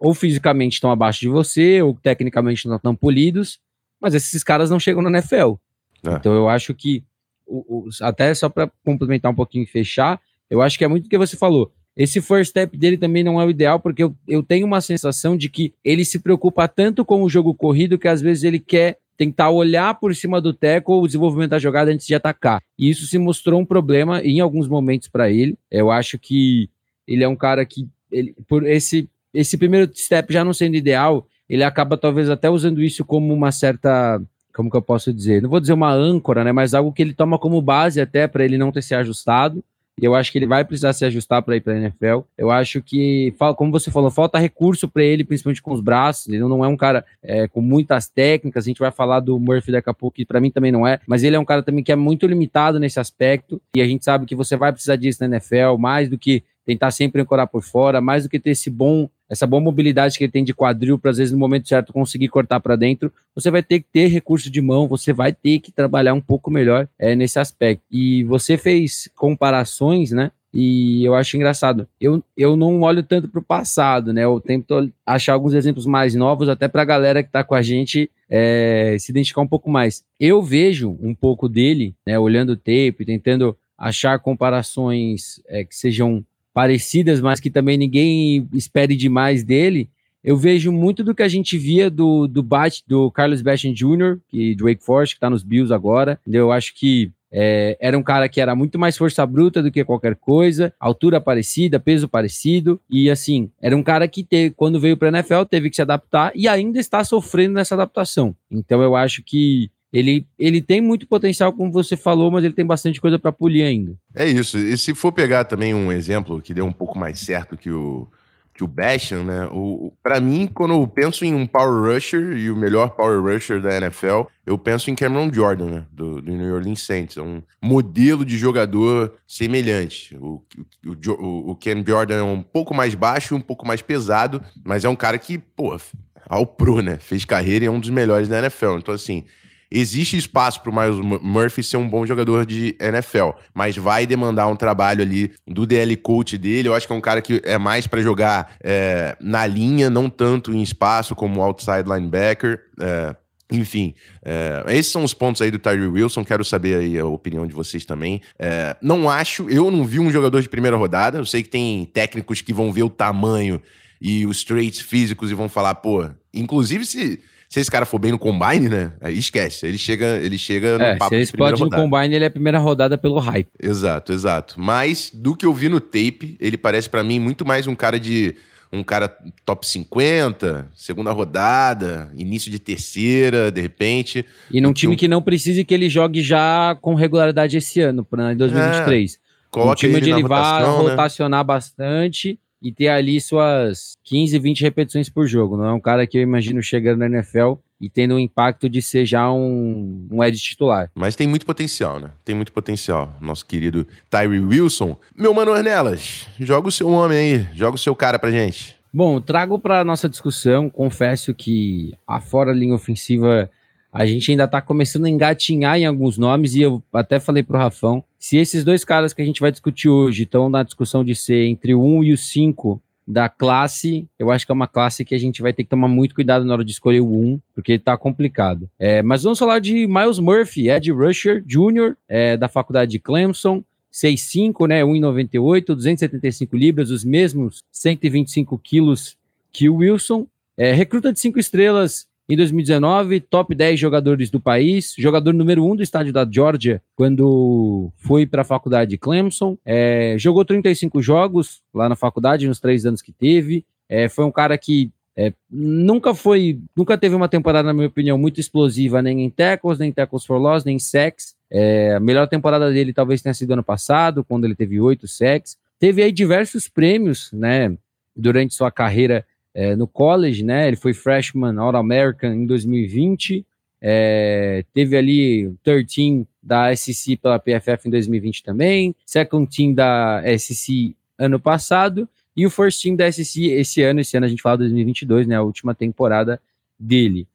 ou 0.00 0.14
fisicamente 0.14 0.74
estão 0.74 0.90
abaixo 0.90 1.20
de 1.20 1.28
você, 1.28 1.82
ou 1.82 1.94
tecnicamente 2.02 2.66
não 2.66 2.76
estão 2.76 2.96
polidos, 2.96 3.60
mas 4.00 4.14
esses 4.14 4.42
caras 4.42 4.70
não 4.70 4.80
chegam 4.80 5.02
na 5.02 5.10
NFL. 5.10 5.54
Então 6.02 6.34
eu 6.34 6.48
acho 6.48 6.74
que, 6.74 7.04
o, 7.46 7.86
o, 7.86 7.88
até 8.00 8.34
só 8.34 8.48
para 8.48 8.70
complementar 8.84 9.30
um 9.30 9.34
pouquinho 9.34 9.64
e 9.64 9.66
fechar, 9.66 10.20
eu 10.50 10.60
acho 10.60 10.78
que 10.78 10.84
é 10.84 10.88
muito 10.88 11.06
o 11.06 11.08
que 11.08 11.18
você 11.18 11.36
falou. 11.36 11.72
Esse 11.96 12.20
first 12.20 12.50
step 12.50 12.76
dele 12.76 12.96
também 12.96 13.22
não 13.22 13.40
é 13.40 13.44
o 13.44 13.50
ideal, 13.50 13.78
porque 13.78 14.02
eu, 14.02 14.14
eu 14.26 14.42
tenho 14.42 14.66
uma 14.66 14.80
sensação 14.80 15.36
de 15.36 15.48
que 15.48 15.74
ele 15.84 16.04
se 16.04 16.18
preocupa 16.18 16.66
tanto 16.66 17.04
com 17.04 17.22
o 17.22 17.28
jogo 17.28 17.54
corrido 17.54 17.98
que 17.98 18.08
às 18.08 18.20
vezes 18.20 18.44
ele 18.44 18.58
quer 18.58 18.98
tentar 19.16 19.50
olhar 19.50 19.94
por 20.00 20.14
cima 20.16 20.40
do 20.40 20.52
teco 20.52 20.94
o 20.94 21.06
desenvolvimento 21.06 21.50
da 21.50 21.58
jogada 21.58 21.90
antes 21.92 22.06
de 22.06 22.14
atacar. 22.14 22.62
E 22.78 22.88
isso 22.88 23.06
se 23.06 23.18
mostrou 23.18 23.60
um 23.60 23.64
problema 23.64 24.20
em 24.22 24.40
alguns 24.40 24.66
momentos 24.66 25.08
para 25.08 25.30
ele. 25.30 25.56
Eu 25.70 25.90
acho 25.90 26.18
que 26.18 26.68
ele 27.06 27.22
é 27.22 27.28
um 27.28 27.36
cara 27.36 27.64
que, 27.64 27.86
ele, 28.10 28.34
por 28.48 28.66
esse, 28.66 29.08
esse 29.32 29.56
primeiro 29.58 29.90
step 29.94 30.32
já 30.32 30.44
não 30.44 30.52
sendo 30.52 30.76
ideal, 30.76 31.26
ele 31.48 31.62
acaba 31.62 31.96
talvez 31.96 32.30
até 32.30 32.48
usando 32.48 32.82
isso 32.82 33.04
como 33.04 33.32
uma 33.32 33.52
certa. 33.52 34.20
Como 34.54 34.70
que 34.70 34.76
eu 34.76 34.82
posso 34.82 35.12
dizer? 35.12 35.40
Não 35.40 35.48
vou 35.48 35.60
dizer 35.60 35.72
uma 35.72 35.92
âncora, 35.92 36.44
né? 36.44 36.52
Mas 36.52 36.74
algo 36.74 36.92
que 36.92 37.00
ele 37.00 37.14
toma 37.14 37.38
como 37.38 37.62
base 37.62 38.00
até 38.00 38.26
para 38.26 38.44
ele 38.44 38.58
não 38.58 38.70
ter 38.70 38.82
se 38.82 38.94
ajustado. 38.94 39.64
E 40.00 40.04
eu 40.04 40.14
acho 40.14 40.32
que 40.32 40.38
ele 40.38 40.46
vai 40.46 40.64
precisar 40.64 40.92
se 40.92 41.04
ajustar 41.04 41.42
para 41.42 41.56
ir 41.56 41.60
para 41.60 41.74
a 41.74 41.76
NFL. 41.76 42.20
Eu 42.36 42.50
acho 42.50 42.82
que, 42.82 43.34
como 43.56 43.70
você 43.70 43.90
falou, 43.90 44.10
falta 44.10 44.38
recurso 44.38 44.88
para 44.88 45.02
ele, 45.02 45.22
principalmente 45.22 45.60
com 45.60 45.72
os 45.72 45.80
braços. 45.80 46.28
Ele 46.28 46.38
não 46.38 46.64
é 46.64 46.68
um 46.68 46.76
cara 46.76 47.04
é, 47.22 47.46
com 47.46 47.60
muitas 47.60 48.08
técnicas. 48.08 48.64
A 48.64 48.68
gente 48.68 48.78
vai 48.78 48.90
falar 48.90 49.20
do 49.20 49.38
Murphy 49.38 49.70
daqui 49.70 49.90
a 49.90 49.94
pouco, 49.94 50.16
que 50.16 50.24
para 50.24 50.40
mim 50.40 50.50
também 50.50 50.72
não 50.72 50.86
é. 50.86 50.98
Mas 51.06 51.22
ele 51.22 51.36
é 51.36 51.38
um 51.38 51.44
cara 51.44 51.62
também 51.62 51.84
que 51.84 51.92
é 51.92 51.96
muito 51.96 52.26
limitado 52.26 52.80
nesse 52.80 52.98
aspecto. 52.98 53.60
E 53.76 53.82
a 53.82 53.86
gente 53.86 54.04
sabe 54.04 54.24
que 54.24 54.34
você 54.34 54.56
vai 54.56 54.72
precisar 54.72 54.96
disso 54.96 55.18
na 55.20 55.36
NFL, 55.36 55.76
mais 55.78 56.08
do 56.08 56.18
que 56.18 56.42
tentar 56.64 56.90
sempre 56.90 57.20
ancorar 57.20 57.46
por 57.46 57.62
fora, 57.62 58.00
mais 58.00 58.22
do 58.22 58.28
que 58.28 58.38
ter 58.38 58.50
esse 58.50 58.70
bom, 58.70 59.08
essa 59.32 59.46
boa 59.46 59.62
mobilidade 59.62 60.18
que 60.18 60.24
ele 60.24 60.30
tem 60.30 60.44
de 60.44 60.52
quadril 60.52 60.98
para 60.98 61.10
às 61.10 61.16
vezes 61.16 61.32
no 61.32 61.38
momento 61.38 61.66
certo 61.66 61.90
conseguir 61.90 62.28
cortar 62.28 62.60
para 62.60 62.76
dentro, 62.76 63.10
você 63.34 63.50
vai 63.50 63.62
ter 63.62 63.80
que 63.80 63.86
ter 63.90 64.06
recurso 64.08 64.50
de 64.50 64.60
mão, 64.60 64.86
você 64.86 65.10
vai 65.10 65.32
ter 65.32 65.58
que 65.58 65.72
trabalhar 65.72 66.12
um 66.12 66.20
pouco 66.20 66.50
melhor 66.50 66.86
é, 66.98 67.16
nesse 67.16 67.38
aspecto. 67.38 67.82
E 67.90 68.22
você 68.24 68.58
fez 68.58 69.08
comparações, 69.16 70.10
né? 70.10 70.30
E 70.52 71.02
eu 71.02 71.14
acho 71.14 71.34
engraçado. 71.34 71.88
Eu, 71.98 72.22
eu 72.36 72.56
não 72.56 72.82
olho 72.82 73.02
tanto 73.02 73.26
para 73.26 73.40
o 73.40 73.42
passado, 73.42 74.12
né? 74.12 74.22
Eu 74.22 74.38
tento 74.38 74.92
achar 75.06 75.32
alguns 75.32 75.54
exemplos 75.54 75.86
mais 75.86 76.14
novos, 76.14 76.50
até 76.50 76.68
para 76.68 76.82
a 76.82 76.84
galera 76.84 77.22
que 77.22 77.30
está 77.30 77.42
com 77.42 77.54
a 77.54 77.62
gente 77.62 78.10
é, 78.28 78.98
se 79.00 79.10
identificar 79.10 79.40
um 79.40 79.48
pouco 79.48 79.70
mais. 79.70 80.04
Eu 80.20 80.42
vejo 80.42 80.94
um 81.00 81.14
pouco 81.14 81.48
dele, 81.48 81.94
né? 82.06 82.18
Olhando 82.18 82.50
o 82.50 82.56
tape, 82.56 83.06
tentando 83.06 83.56
achar 83.78 84.18
comparações 84.18 85.40
é, 85.48 85.64
que 85.64 85.74
sejam 85.74 86.22
parecidas, 86.52 87.20
mas 87.20 87.40
que 87.40 87.50
também 87.50 87.76
ninguém 87.76 88.48
espere 88.52 88.96
demais 88.96 89.42
dele. 89.42 89.88
Eu 90.22 90.36
vejo 90.36 90.70
muito 90.70 91.02
do 91.02 91.14
que 91.14 91.22
a 91.22 91.28
gente 91.28 91.58
via 91.58 91.90
do, 91.90 92.28
do 92.28 92.42
Bat, 92.42 92.84
do 92.86 93.10
Carlos 93.10 93.42
Basham 93.42 93.72
Jr., 93.72 94.18
que, 94.28 94.54
do 94.54 94.64
Wake 94.64 94.84
Forest, 94.84 95.14
que 95.14 95.18
está 95.18 95.28
nos 95.28 95.42
Bills 95.42 95.74
agora. 95.74 96.20
Eu 96.26 96.52
acho 96.52 96.74
que 96.74 97.10
é, 97.32 97.76
era 97.80 97.96
um 97.98 98.02
cara 98.02 98.28
que 98.28 98.40
era 98.40 98.54
muito 98.54 98.78
mais 98.78 98.96
força 98.96 99.24
bruta 99.24 99.62
do 99.62 99.72
que 99.72 99.82
qualquer 99.84 100.14
coisa, 100.14 100.72
altura 100.78 101.18
parecida, 101.18 101.80
peso 101.80 102.06
parecido, 102.06 102.78
e 102.90 103.10
assim, 103.10 103.50
era 103.60 103.74
um 103.74 103.82
cara 103.82 104.06
que 104.06 104.22
teve, 104.22 104.54
quando 104.54 104.78
veio 104.78 104.98
para 104.98 105.08
a 105.08 105.18
NFL 105.18 105.44
teve 105.50 105.70
que 105.70 105.76
se 105.76 105.82
adaptar 105.82 106.30
e 106.34 106.46
ainda 106.46 106.78
está 106.78 107.02
sofrendo 107.02 107.54
nessa 107.54 107.74
adaptação. 107.74 108.36
Então 108.50 108.82
eu 108.82 108.94
acho 108.94 109.22
que 109.24 109.70
ele, 109.92 110.26
ele 110.38 110.62
tem 110.62 110.80
muito 110.80 111.06
potencial, 111.06 111.52
como 111.52 111.70
você 111.70 111.96
falou, 111.96 112.30
mas 112.30 112.44
ele 112.44 112.54
tem 112.54 112.64
bastante 112.64 113.00
coisa 113.00 113.18
para 113.18 113.30
polir 113.30 113.66
ainda. 113.66 113.94
É 114.14 114.26
isso. 114.26 114.56
E 114.56 114.76
se 114.78 114.94
for 114.94 115.12
pegar 115.12 115.44
também 115.44 115.74
um 115.74 115.92
exemplo 115.92 116.40
que 116.40 116.54
deu 116.54 116.64
um 116.64 116.72
pouco 116.72 116.98
mais 116.98 117.18
certo 117.20 117.56
que 117.56 117.70
o, 117.70 118.08
que 118.54 118.64
o 118.64 118.66
Basham, 118.66 119.22
né? 119.22 119.46
O, 119.52 119.92
para 120.02 120.18
mim, 120.18 120.46
quando 120.46 120.72
eu 120.74 120.86
penso 120.86 121.24
em 121.26 121.34
um 121.34 121.46
power 121.46 121.92
rusher 121.92 122.36
e 122.36 122.50
o 122.50 122.56
melhor 122.56 122.90
power 122.90 123.20
rusher 123.20 123.60
da 123.60 123.76
NFL, 123.76 124.22
eu 124.46 124.56
penso 124.56 124.90
em 124.90 124.94
Cameron 124.94 125.30
Jordan, 125.32 125.66
né? 125.66 125.86
Do, 125.92 126.22
do 126.22 126.32
New 126.32 126.54
Orleans 126.54 126.80
Saints. 126.82 127.18
É 127.18 127.22
um 127.22 127.42
modelo 127.62 128.24
de 128.24 128.38
jogador 128.38 129.14
semelhante. 129.26 130.16
O, 130.16 130.42
o, 130.86 131.50
o 131.50 131.56
Ken 131.56 131.84
Jordan 131.86 132.16
é 132.16 132.22
um 132.22 132.42
pouco 132.42 132.74
mais 132.74 132.94
baixo, 132.94 133.34
um 133.34 133.40
pouco 133.40 133.66
mais 133.66 133.82
pesado, 133.82 134.42
mas 134.64 134.84
é 134.86 134.88
um 134.88 134.96
cara 134.96 135.18
que, 135.18 135.36
pô, 135.36 135.78
ao 136.26 136.46
pro, 136.46 136.80
né? 136.80 136.98
Fez 136.98 137.24
carreira 137.26 137.66
e 137.66 137.68
é 137.68 137.70
um 137.70 137.80
dos 137.80 137.90
melhores 137.90 138.28
da 138.28 138.38
NFL. 138.38 138.78
Então, 138.78 138.94
assim, 138.94 139.24
existe 139.72 140.16
espaço 140.16 140.60
para 140.60 140.70
o 140.70 140.74
Miles 140.74 141.20
Murphy 141.22 141.62
ser 141.62 141.76
um 141.76 141.88
bom 141.88 142.04
jogador 142.04 142.44
de 142.44 142.76
NFL, 142.78 143.30
mas 143.54 143.76
vai 143.76 144.06
demandar 144.06 144.46
um 144.48 144.56
trabalho 144.56 145.02
ali 145.02 145.32
do 145.46 145.66
DL 145.66 145.96
coach 145.96 146.36
dele. 146.36 146.68
Eu 146.68 146.74
acho 146.74 146.86
que 146.86 146.92
é 146.92 146.96
um 146.96 147.00
cara 147.00 147.22
que 147.22 147.40
é 147.44 147.56
mais 147.56 147.86
para 147.86 148.02
jogar 148.02 148.54
é, 148.62 149.16
na 149.20 149.46
linha, 149.46 149.88
não 149.88 150.10
tanto 150.10 150.52
em 150.52 150.62
espaço 150.62 151.14
como 151.14 151.42
outside 151.42 151.88
linebacker. 151.88 152.60
É, 152.80 153.16
enfim, 153.50 153.94
é, 154.24 154.64
esses 154.68 154.90
são 154.90 155.04
os 155.04 155.12
pontos 155.12 155.42
aí 155.42 155.50
do 155.50 155.58
Tyree 155.58 155.86
Wilson. 155.86 156.24
Quero 156.24 156.44
saber 156.44 156.76
aí 156.76 156.98
a 156.98 157.06
opinião 157.06 157.46
de 157.46 157.52
vocês 157.52 157.84
também. 157.84 158.20
É, 158.38 158.76
não 158.80 159.08
acho, 159.08 159.48
eu 159.48 159.70
não 159.70 159.84
vi 159.84 160.00
um 160.00 160.10
jogador 160.10 160.40
de 160.40 160.48
primeira 160.48 160.76
rodada. 160.76 161.18
Eu 161.18 161.26
sei 161.26 161.42
que 161.42 161.48
tem 161.48 161.84
técnicos 161.86 162.40
que 162.40 162.52
vão 162.52 162.72
ver 162.72 162.82
o 162.82 162.90
tamanho 162.90 163.60
e 164.00 164.26
os 164.26 164.42
traits 164.42 164.80
físicos 164.80 165.30
e 165.30 165.34
vão 165.34 165.48
falar, 165.48 165.76
pô, 165.76 166.08
inclusive 166.34 166.84
se 166.84 167.20
se 167.52 167.60
esse 167.60 167.70
cara 167.70 167.84
for 167.84 167.98
bem 167.98 168.10
no 168.10 168.18
combine, 168.18 168.66
né? 168.66 168.92
Aí 168.98 169.18
esquece. 169.18 169.66
Ele 169.66 169.76
chega, 169.76 170.16
ele 170.22 170.38
chega 170.38 170.78
no 170.78 170.84
é, 170.84 170.96
papo 170.96 171.10
se 171.10 171.16
ele 171.16 171.22
explode 171.22 171.60
no 171.60 171.68
combine, 171.68 172.14
ele 172.14 172.24
é 172.24 172.28
a 172.28 172.30
primeira 172.30 172.58
rodada 172.58 172.96
pelo 172.96 173.18
hype. 173.18 173.50
Exato, 173.62 174.10
exato. 174.10 174.54
Mas 174.56 175.10
do 175.12 175.36
que 175.36 175.44
eu 175.44 175.52
vi 175.52 175.68
no 175.68 175.78
tape, 175.78 176.34
ele 176.40 176.56
parece 176.56 176.88
para 176.88 177.04
mim 177.04 177.18
muito 177.18 177.44
mais 177.44 177.66
um 177.66 177.74
cara 177.74 178.00
de 178.00 178.34
um 178.72 178.82
cara 178.82 179.14
top 179.44 179.66
50, 179.66 180.70
segunda 180.74 181.12
rodada, 181.12 182.10
início 182.16 182.50
de 182.50 182.58
terceira, 182.58 183.52
de 183.52 183.60
repente. 183.60 184.24
E 184.50 184.58
num 184.58 184.72
time 184.72 184.94
um... 184.94 184.96
que 184.96 185.06
não 185.06 185.20
precise 185.20 185.62
que 185.62 185.74
ele 185.74 185.90
jogue 185.90 186.22
já 186.22 186.74
com 186.80 186.94
regularidade 186.94 187.58
esse 187.58 187.82
ano, 187.82 188.02
para 188.02 188.32
2023. 188.32 189.18
É, 189.54 189.60
um 189.60 189.74
time 189.74 189.96
onde 189.96 190.10
ele 190.10 190.22
vai 190.22 190.62
né? 190.62 190.68
rotacionar 190.70 191.44
bastante 191.44 192.38
e 192.62 192.72
ter 192.72 192.88
ali 192.88 193.20
suas 193.20 193.94
15, 194.04 194.38
20 194.38 194.60
repetições 194.62 195.08
por 195.08 195.26
jogo. 195.26 195.56
Não 195.56 195.64
é 195.66 195.72
um 195.72 195.80
cara 195.80 196.06
que 196.06 196.16
eu 196.16 196.22
imagino 196.22 196.62
chegando 196.62 197.00
na 197.00 197.06
NFL 197.06 197.54
e 197.80 197.90
tendo 197.90 198.14
o 198.14 198.20
impacto 198.20 198.68
de 198.68 198.80
ser 198.80 199.04
já 199.04 199.30
um, 199.32 200.06
um 200.10 200.22
Ed 200.22 200.38
titular. 200.38 200.88
Mas 200.94 201.16
tem 201.16 201.26
muito 201.26 201.44
potencial, 201.44 201.98
né? 201.98 202.12
Tem 202.24 202.34
muito 202.34 202.52
potencial. 202.52 203.16
Nosso 203.20 203.44
querido 203.44 203.86
Tyree 204.08 204.38
Wilson. 204.38 204.96
Meu 205.16 205.34
mano 205.34 205.50
Ornelas, 205.50 206.28
joga 206.38 206.68
o 206.68 206.72
seu 206.72 206.88
homem 206.88 207.18
aí, 207.18 207.48
joga 207.52 207.74
o 207.74 207.78
seu 207.78 207.96
cara 207.96 208.18
pra 208.18 208.30
gente. 208.30 208.76
Bom, 208.94 209.20
trago 209.20 209.58
para 209.58 209.82
nossa 209.82 210.08
discussão, 210.08 210.70
confesso 210.70 211.34
que 211.34 211.94
a 212.06 212.20
fora 212.20 212.52
linha 212.52 212.74
ofensiva 212.74 213.50
a 213.92 214.06
gente 214.06 214.30
ainda 214.30 214.44
está 214.44 214.60
começando 214.60 215.04
a 215.04 215.10
engatinhar 215.10 215.76
em 215.78 215.84
alguns 215.84 216.16
nomes, 216.16 216.54
e 216.54 216.62
eu 216.62 216.82
até 216.92 217.18
falei 217.18 217.42
para 217.42 217.56
o 217.56 217.60
Rafão, 217.60 218.04
se 218.22 218.36
esses 218.36 218.62
dois 218.62 218.84
caras 218.84 219.12
que 219.12 219.20
a 219.20 219.24
gente 219.24 219.40
vai 219.40 219.50
discutir 219.50 219.88
hoje 219.88 220.22
estão 220.22 220.48
na 220.48 220.62
discussão 220.62 221.04
de 221.04 221.12
ser 221.12 221.44
entre 221.48 221.74
o 221.74 221.82
1 221.82 222.04
e 222.04 222.12
o 222.12 222.16
5 222.16 222.80
da 223.04 223.28
classe, 223.28 224.06
eu 224.16 224.30
acho 224.30 224.46
que 224.46 224.52
é 224.52 224.54
uma 224.54 224.68
classe 224.68 225.04
que 225.04 225.12
a 225.12 225.18
gente 225.18 225.42
vai 225.42 225.52
ter 225.52 225.64
que 225.64 225.70
tomar 225.70 225.88
muito 225.88 226.14
cuidado 226.14 226.44
na 226.44 226.52
hora 226.52 226.64
de 226.64 226.70
escolher 226.70 227.00
o 227.00 227.12
1, 227.12 227.40
porque 227.52 227.72
está 227.72 227.96
complicado. 227.96 228.70
É, 228.78 229.02
mas 229.02 229.24
vamos 229.24 229.40
falar 229.40 229.58
de 229.58 229.88
Miles 229.88 230.20
Murphy, 230.20 230.70
Ed 230.70 230.92
Rusher 230.92 231.42
Jr., 231.44 231.96
é, 232.08 232.36
da 232.36 232.48
faculdade 232.48 232.92
de 232.92 233.00
Clemson, 233.00 233.64
6'5", 233.92 234.68
né, 234.68 234.82
1,98, 234.84 235.74
275 235.74 236.56
libras, 236.56 236.90
os 236.92 237.04
mesmos 237.04 237.64
125 237.72 238.56
quilos 238.56 239.16
que 239.52 239.68
o 239.68 239.78
Wilson. 239.78 240.28
É, 240.56 240.72
recruta 240.72 241.12
de 241.12 241.18
cinco 241.18 241.40
estrelas 241.40 242.06
em 242.28 242.36
2019, 242.36 243.20
top 243.20 243.54
10 243.54 243.78
jogadores 243.78 244.30
do 244.30 244.40
país, 244.40 244.94
jogador 244.96 245.34
número 245.34 245.64
1 245.64 245.76
do 245.76 245.82
estádio 245.82 246.12
da 246.12 246.26
Georgia, 246.28 246.80
quando 246.94 247.90
foi 247.96 248.26
para 248.26 248.42
a 248.42 248.44
faculdade 248.44 248.90
de 248.90 248.98
Clemson. 248.98 249.58
É, 249.64 250.14
jogou 250.18 250.44
35 250.44 251.02
jogos 251.02 251.60
lá 251.74 251.88
na 251.88 251.96
faculdade, 251.96 252.46
nos 252.46 252.60
três 252.60 252.86
anos 252.86 253.02
que 253.02 253.12
teve. 253.12 253.64
É, 253.88 254.08
foi 254.08 254.24
um 254.24 254.30
cara 254.30 254.56
que 254.56 254.90
é, 255.16 255.32
nunca 255.50 256.14
foi, 256.14 256.58
nunca 256.74 256.96
teve 256.96 257.14
uma 257.14 257.28
temporada, 257.28 257.66
na 257.66 257.74
minha 257.74 257.88
opinião, 257.88 258.16
muito 258.16 258.40
explosiva, 258.40 259.02
nem 259.02 259.22
em 259.22 259.28
tackles, 259.30 259.78
nem 259.78 259.90
em 259.90 259.92
tackles 259.92 260.24
for 260.24 260.38
loss, 260.38 260.64
nem 260.64 260.76
em 260.76 260.78
sacks. 260.78 261.34
É, 261.50 261.94
a 261.96 262.00
melhor 262.00 262.26
temporada 262.28 262.70
dele 262.72 262.94
talvez 262.94 263.20
tenha 263.20 263.34
sido 263.34 263.52
ano 263.52 263.64
passado, 263.64 264.24
quando 264.24 264.44
ele 264.44 264.54
teve 264.54 264.80
oito 264.80 265.06
sacks. 265.06 265.58
Teve 265.78 266.02
aí 266.02 266.12
diversos 266.12 266.68
prêmios, 266.68 267.30
né, 267.32 267.76
durante 268.16 268.54
sua 268.54 268.70
carreira 268.70 269.26
é, 269.54 269.76
no 269.76 269.86
college, 269.86 270.44
né? 270.44 270.68
Ele 270.68 270.76
foi 270.76 270.94
freshman 270.94 271.58
All-American 271.58 272.32
em 272.32 272.46
2020. 272.46 273.46
É, 273.80 274.64
teve 274.72 274.96
ali 274.96 275.52
13 275.62 276.26
da 276.42 276.74
SEC 276.74 277.16
pela 277.20 277.38
PFF 277.38 277.88
em 277.88 277.90
2020 277.90 278.42
também, 278.42 278.94
second 279.04 279.48
team 279.48 279.74
da 279.74 280.22
SEC 280.38 280.94
ano 281.18 281.40
passado 281.40 282.08
e 282.36 282.46
o 282.46 282.50
first 282.50 282.82
team 282.82 282.96
da 282.96 283.10
SEC 283.10 283.44
esse 283.44 283.82
ano, 283.82 284.00
esse 284.00 284.16
ano 284.16 284.26
a 284.26 284.28
gente 284.28 284.42
fala 284.42 284.58
2022, 284.58 285.26
né, 285.26 285.36
a 285.36 285.42
última 285.42 285.74
temporada 285.74 286.40
dele. 286.78 287.26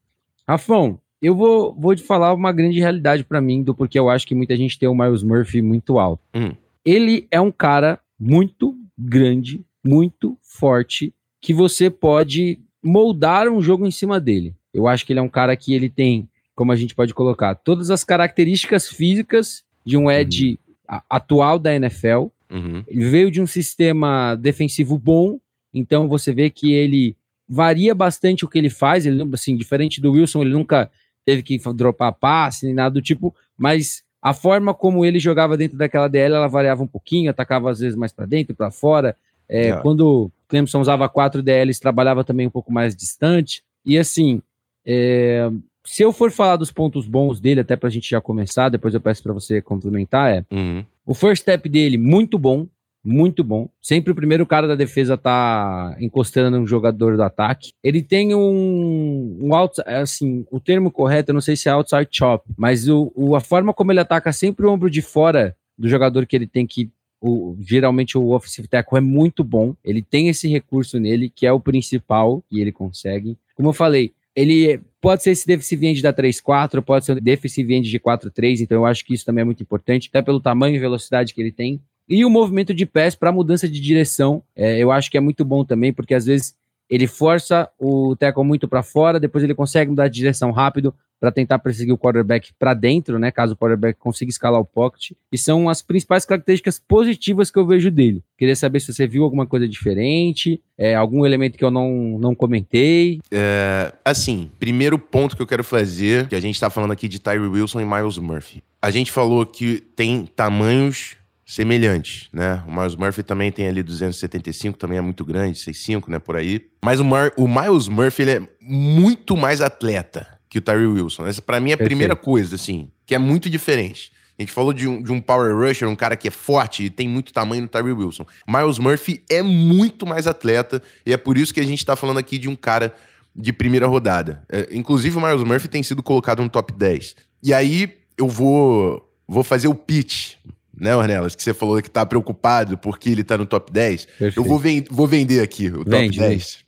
Rafão, 0.48 1.00
eu 1.22 1.36
vou, 1.36 1.74
vou 1.74 1.96
te 1.96 2.04
falar 2.04 2.34
uma 2.34 2.52
grande 2.52 2.80
realidade 2.80 3.24
para 3.24 3.42
mim, 3.42 3.64
do 3.64 3.76
porque 3.76 4.00
eu 4.00 4.10
acho 4.10 4.26
que 4.26 4.36
muita 4.36 4.56
gente 4.56 4.80
tem 4.80 4.88
o 4.88 4.96
Miles 4.96 5.24
Murphy 5.24 5.62
muito 5.62 6.00
alto. 6.00 6.24
Hum. 6.34 6.54
Ele 6.86 7.28
é 7.30 7.40
um 7.40 7.52
cara 7.52 8.00
muito 8.20 8.76
grande, 8.98 9.62
muito 9.84 10.38
forte, 10.42 11.14
que 11.48 11.54
você 11.54 11.90
pode 11.90 12.60
moldar 12.84 13.48
um 13.48 13.62
jogo 13.62 13.88
em 13.88 13.92
cima 13.92 14.20
dele. 14.20 14.54
Eu 14.74 14.86
acho 14.86 15.06
que 15.06 15.14
ele 15.14 15.22
é 15.22 15.24
um 15.24 15.30
cara 15.30 15.56
que 15.56 15.74
ele 15.74 15.90
tem, 15.90 16.28
como 16.54 16.74
a 16.74 16.76
gente 16.76 16.94
pode 16.94 17.14
colocar, 17.14 17.56
todas 17.56 17.90
as 17.90 18.04
características 18.04 18.90
físicas 18.90 19.64
de 19.86 19.96
um 19.96 20.12
edge 20.12 20.60
uhum. 20.90 21.00
atual 21.10 21.58
da 21.58 21.74
NFL. 21.74 22.28
Uhum. 22.52 22.84
Ele 22.86 23.06
veio 23.06 23.32
de 23.32 23.42
um 23.42 23.48
sistema 23.48 24.36
defensivo 24.36 25.00
bom, 25.00 25.40
então 25.74 26.10
você 26.10 26.34
vê 26.34 26.50
que 26.50 26.74
ele 26.74 27.16
varia 27.48 27.96
bastante 27.96 28.44
o 28.44 28.50
que 28.50 28.58
ele 28.58 28.70
faz. 28.70 29.06
Ele, 29.06 29.24
assim, 29.34 29.56
diferente 29.56 30.02
do 30.02 30.12
Wilson, 30.12 30.42
ele 30.42 30.52
nunca 30.52 30.92
teve 31.26 31.42
que 31.44 31.58
dropar 31.74 32.12
passe 32.12 32.66
nem 32.66 32.76
nada 32.76 32.96
do 32.96 33.02
tipo, 33.02 33.34
mas 33.58 34.04
a 34.22 34.34
forma 34.34 34.74
como 34.74 35.06
ele 35.06 35.18
jogava 35.18 35.56
dentro 35.56 35.78
daquela 35.78 36.10
DL, 36.10 36.36
ela 36.36 36.50
variava 36.50 36.84
um 36.84 36.88
pouquinho, 36.88 37.32
atacava 37.32 37.72
às 37.72 37.80
vezes 37.80 37.96
mais 37.96 38.12
para 38.12 38.26
dentro, 38.26 38.54
para 38.54 38.70
fora. 38.70 39.16
É, 39.48 39.68
yeah. 39.68 39.82
Quando 39.82 40.30
Clemson 40.48 40.80
usava 40.80 41.10
quatro 41.10 41.42
DLs, 41.44 41.80
trabalhava 41.80 42.24
também 42.24 42.48
um 42.48 42.52
pouco 42.52 42.72
mais 42.72 42.96
distante. 42.96 43.64
E 43.86 43.98
assim, 43.98 44.42
é, 44.86 45.50
se 45.86 46.04
eu 46.04 46.12
for 46.12 46.32
falar 46.32 46.58
dos 46.58 46.72
pontos 46.72 47.08
bons 47.08 47.40
dele, 47.40 47.62
até 47.62 47.76
para 47.76 47.88
a 47.88 47.92
gente 47.92 48.10
já 48.10 48.20
começar, 48.20 48.70
depois 48.70 48.94
eu 48.94 49.02
peço 49.02 49.24
para 49.24 49.34
você 49.34 49.62
complementar, 49.62 50.32
é 50.32 50.46
uhum. 50.52 50.84
o 51.06 51.14
first 51.14 51.42
step 51.42 51.68
dele, 51.70 51.98
muito 51.98 52.38
bom, 52.38 52.68
muito 53.04 53.42
bom. 53.42 53.70
Sempre 53.82 54.12
o 54.12 54.16
primeiro 54.16 54.46
cara 54.46 54.68
da 54.68 54.76
defesa 54.76 55.18
tá 55.18 55.96
encostando 55.98 56.60
no 56.60 56.68
jogador 56.68 57.16
do 57.16 57.24
ataque. 57.24 57.72
Ele 57.82 58.02
tem 58.04 58.36
um, 58.36 59.38
um 59.42 59.56
out, 59.56 59.82
assim, 59.86 60.46
o 60.52 60.60
termo 60.60 60.92
correto, 60.92 61.32
eu 61.32 61.34
não 61.34 61.42
sei 61.42 61.56
se 61.56 61.70
é 61.70 61.72
outside 61.72 62.10
chop, 62.12 62.46
mas 62.58 62.90
o, 62.90 63.10
o, 63.16 63.34
a 63.34 63.40
forma 63.40 63.74
como 63.74 63.94
ele 63.94 64.02
ataca 64.02 64.34
sempre 64.34 64.66
o 64.66 64.70
ombro 64.70 64.90
de 64.90 65.02
fora 65.02 65.56
do 65.78 65.88
jogador 65.88 66.26
que 66.26 66.36
ele 66.36 66.48
tem 66.48 66.68
que 66.68 66.92
o, 67.22 67.56
geralmente 67.60 68.18
o 68.18 68.30
offensive 68.32 68.68
tackle 68.68 68.98
é 68.98 69.02
muito 69.02 69.44
bom, 69.44 69.76
ele 69.84 70.02
tem 70.02 70.30
esse 70.30 70.48
recurso 70.48 71.00
nele, 71.00 71.30
que 71.30 71.46
é 71.46 71.52
o 71.52 71.60
principal, 71.60 72.44
e 72.52 72.62
ele 72.62 72.72
consegue. 72.72 73.38
Como 73.56 73.70
eu 73.70 73.74
falei, 73.74 74.14
ele 74.36 74.80
pode 75.02 75.24
ser 75.24 75.32
esse 75.32 75.48
defensive 75.48 75.88
end 75.88 76.02
da 76.02 76.14
3-4, 76.14 76.82
pode 76.82 77.06
ser 77.06 77.14
um 77.14 77.16
defensive 77.16 77.74
end 77.74 77.90
de 77.90 78.00
4-3, 78.00 78.62
então 78.62 78.78
eu 78.78 78.86
acho 78.86 79.04
que 79.04 79.14
isso 79.14 79.26
também 79.26 79.42
é 79.42 79.46
muito 79.46 79.64
importante, 79.64 80.10
até 80.10 80.22
pelo 80.22 80.40
tamanho 80.40 80.76
e 80.76 80.80
velocidade 80.80 81.34
que 81.34 81.42
ele 81.42 81.52
tem. 81.52 81.82
E 82.08 82.24
o 82.24 82.30
movimento 82.30 82.74
de 82.74 82.86
pés 82.86 83.16
para 83.16 83.32
mudança 83.32 83.68
de 83.68 83.80
direção, 83.80 84.44
é, 84.56 84.78
eu 84.78 84.92
acho 84.92 85.10
que 85.10 85.18
é 85.18 85.20
muito 85.20 85.44
bom 85.44 85.66
também, 85.66 85.92
porque 85.92 86.14
às 86.14 86.26
vezes 86.26 86.56
ele 86.90 87.08
força 87.08 87.70
o 87.78 88.16
tackle 88.16 88.46
muito 88.46 88.68
para 88.68 88.82
fora, 88.82 89.20
depois 89.20 89.44
ele 89.44 89.54
consegue 89.54 89.90
mudar 89.90 90.08
de 90.08 90.16
direção 90.16 90.52
rápido 90.52 90.94
para 91.20 91.32
tentar 91.32 91.60
perseguir 91.60 91.94
o 91.94 91.98
quarterback 91.98 92.52
para 92.58 92.74
dentro, 92.74 93.18
né? 93.18 93.32
Caso 93.32 93.54
o 93.54 93.58
quarterback 93.58 94.00
consiga 94.00 94.30
escalar 94.30 94.60
o 94.60 94.66
pocket. 94.66 95.12
E 95.32 95.38
são 95.38 95.70
as 95.70 95.82
principais 95.82 96.26
características 96.26 96.80
positivas 96.80 97.50
que 97.50 97.58
eu 97.58 97.66
vejo 97.66 97.90
dele. 97.90 98.24
Queria 98.38 98.56
saber 98.56 98.80
se 98.80 98.94
você 98.94 99.08
viu 99.08 99.24
alguma 99.24 99.46
coisa 99.46 99.68
diferente, 99.68 100.62
é, 100.78 100.96
algum 100.96 101.26
elemento 101.26 101.58
que 101.58 101.66
eu 101.66 101.72
não, 101.72 102.18
não 102.20 102.36
comentei. 102.36 103.20
É, 103.32 103.94
assim, 104.06 104.52
primeiro 104.60 105.00
ponto 105.00 105.36
que 105.36 105.42
eu 105.42 105.48
quero 105.48 105.64
fazer, 105.64 106.28
que 106.28 106.36
a 106.36 106.40
gente 106.40 106.56
está 106.56 106.70
falando 106.70 106.92
aqui 106.92 107.08
de 107.08 107.20
Tyree 107.20 107.48
Wilson 107.48 107.82
e 107.82 107.86
Miles 107.86 108.18
Murphy. 108.18 108.64
A 108.82 108.92
gente 108.92 109.12
falou 109.12 109.46
que 109.46 109.82
tem 109.96 110.26
tamanhos 110.26 111.18
semelhantes, 111.48 112.28
né? 112.32 112.62
O 112.68 112.72
Miles 112.72 112.96
Murphy 112.96 113.24
também 113.24 113.52
tem 113.52 113.68
ali 113.68 113.82
275, 113.82 114.78
também 114.78 114.98
é 114.98 115.02
muito 115.02 115.24
grande, 115.24 115.58
65, 115.58 116.12
né, 116.12 116.20
por 116.20 116.36
aí. 116.36 116.62
Mas 116.84 117.00
o, 117.00 117.06
Mar 117.06 117.32
o 117.38 117.48
Miles 117.48 117.88
Murphy, 117.88 118.24
ele 118.24 118.32
é 118.32 118.42
muito 118.62 119.36
mais 119.36 119.62
atleta 119.62 120.37
que 120.50 120.60
o 120.60 120.62
Tyree 120.62 120.88
Wilson. 120.88 121.26
Essa 121.26 121.42
para 121.42 121.60
mim 121.60 121.72
é 121.72 121.74
a 121.74 121.78
Perfeito. 121.78 121.90
primeira 121.90 122.16
coisa, 122.16 122.56
assim, 122.56 122.90
que 123.06 123.16
é 123.16 123.18
muito 123.18 123.50
diferente. 123.50 124.12
A 124.38 124.42
gente 124.42 124.52
falou 124.52 124.72
de 124.72 124.88
um, 124.88 125.02
de 125.02 125.12
um 125.12 125.20
power 125.20 125.56
rusher, 125.56 125.88
um 125.90 125.96
cara 125.96 126.16
que 126.16 126.28
é 126.28 126.32
forte 126.32 126.84
e 126.84 126.90
tem 126.92 127.10
muito 127.10 127.34
tamanho 127.34 127.64
no 127.64 127.68
Tyree 127.68 127.92
Wilson. 127.92 128.26
Miles 128.48 128.78
Murphy 128.78 129.24
é 129.30 129.42
muito 129.42 130.06
mais 130.06 130.28
atleta 130.28 130.82
e 131.06 131.12
é 131.12 131.18
por 131.18 131.38
isso 131.38 131.54
que 131.54 131.60
a 131.60 131.66
gente 131.66 131.84
tá 131.84 131.96
falando 131.96 132.20
aqui 132.20 132.38
de 132.38 132.48
um 132.48 132.56
cara 132.56 132.94
de 133.36 133.52
primeira 133.52 133.88
rodada. 133.88 134.44
É, 134.48 134.68
inclusive 134.72 135.18
o 135.18 135.22
Miles 135.22 135.44
Murphy 135.44 135.68
tem 135.68 135.82
sido 135.82 136.04
colocado 136.04 136.44
no 136.44 136.50
top 136.50 136.72
10. 136.72 137.16
E 137.42 137.52
aí 137.52 137.98
eu 138.16 138.28
vou, 138.28 139.12
vou 139.28 139.44
fazer 139.44 139.70
o 139.70 139.76
pitch, 139.76 140.36
né, 140.80 140.96
Ornelas? 140.96 141.36
Que 141.36 141.42
você 141.42 141.54
falou 141.54 141.82
que 141.82 141.90
tá 141.90 142.06
preocupado 142.06 142.78
porque 142.78 143.10
ele 143.10 143.24
tá 143.24 143.40
no 143.40 143.46
top 143.48 143.72
10. 143.72 144.06
Perfeito. 144.06 144.40
Eu 144.40 144.44
vou, 144.44 144.60
ven 144.60 144.86
vou 144.88 145.08
vender 145.08 145.42
aqui 145.42 145.68
o 145.68 145.84
top 145.84 145.90
Vende, 145.90 146.20
10. 146.20 146.30
Vende 146.30 146.67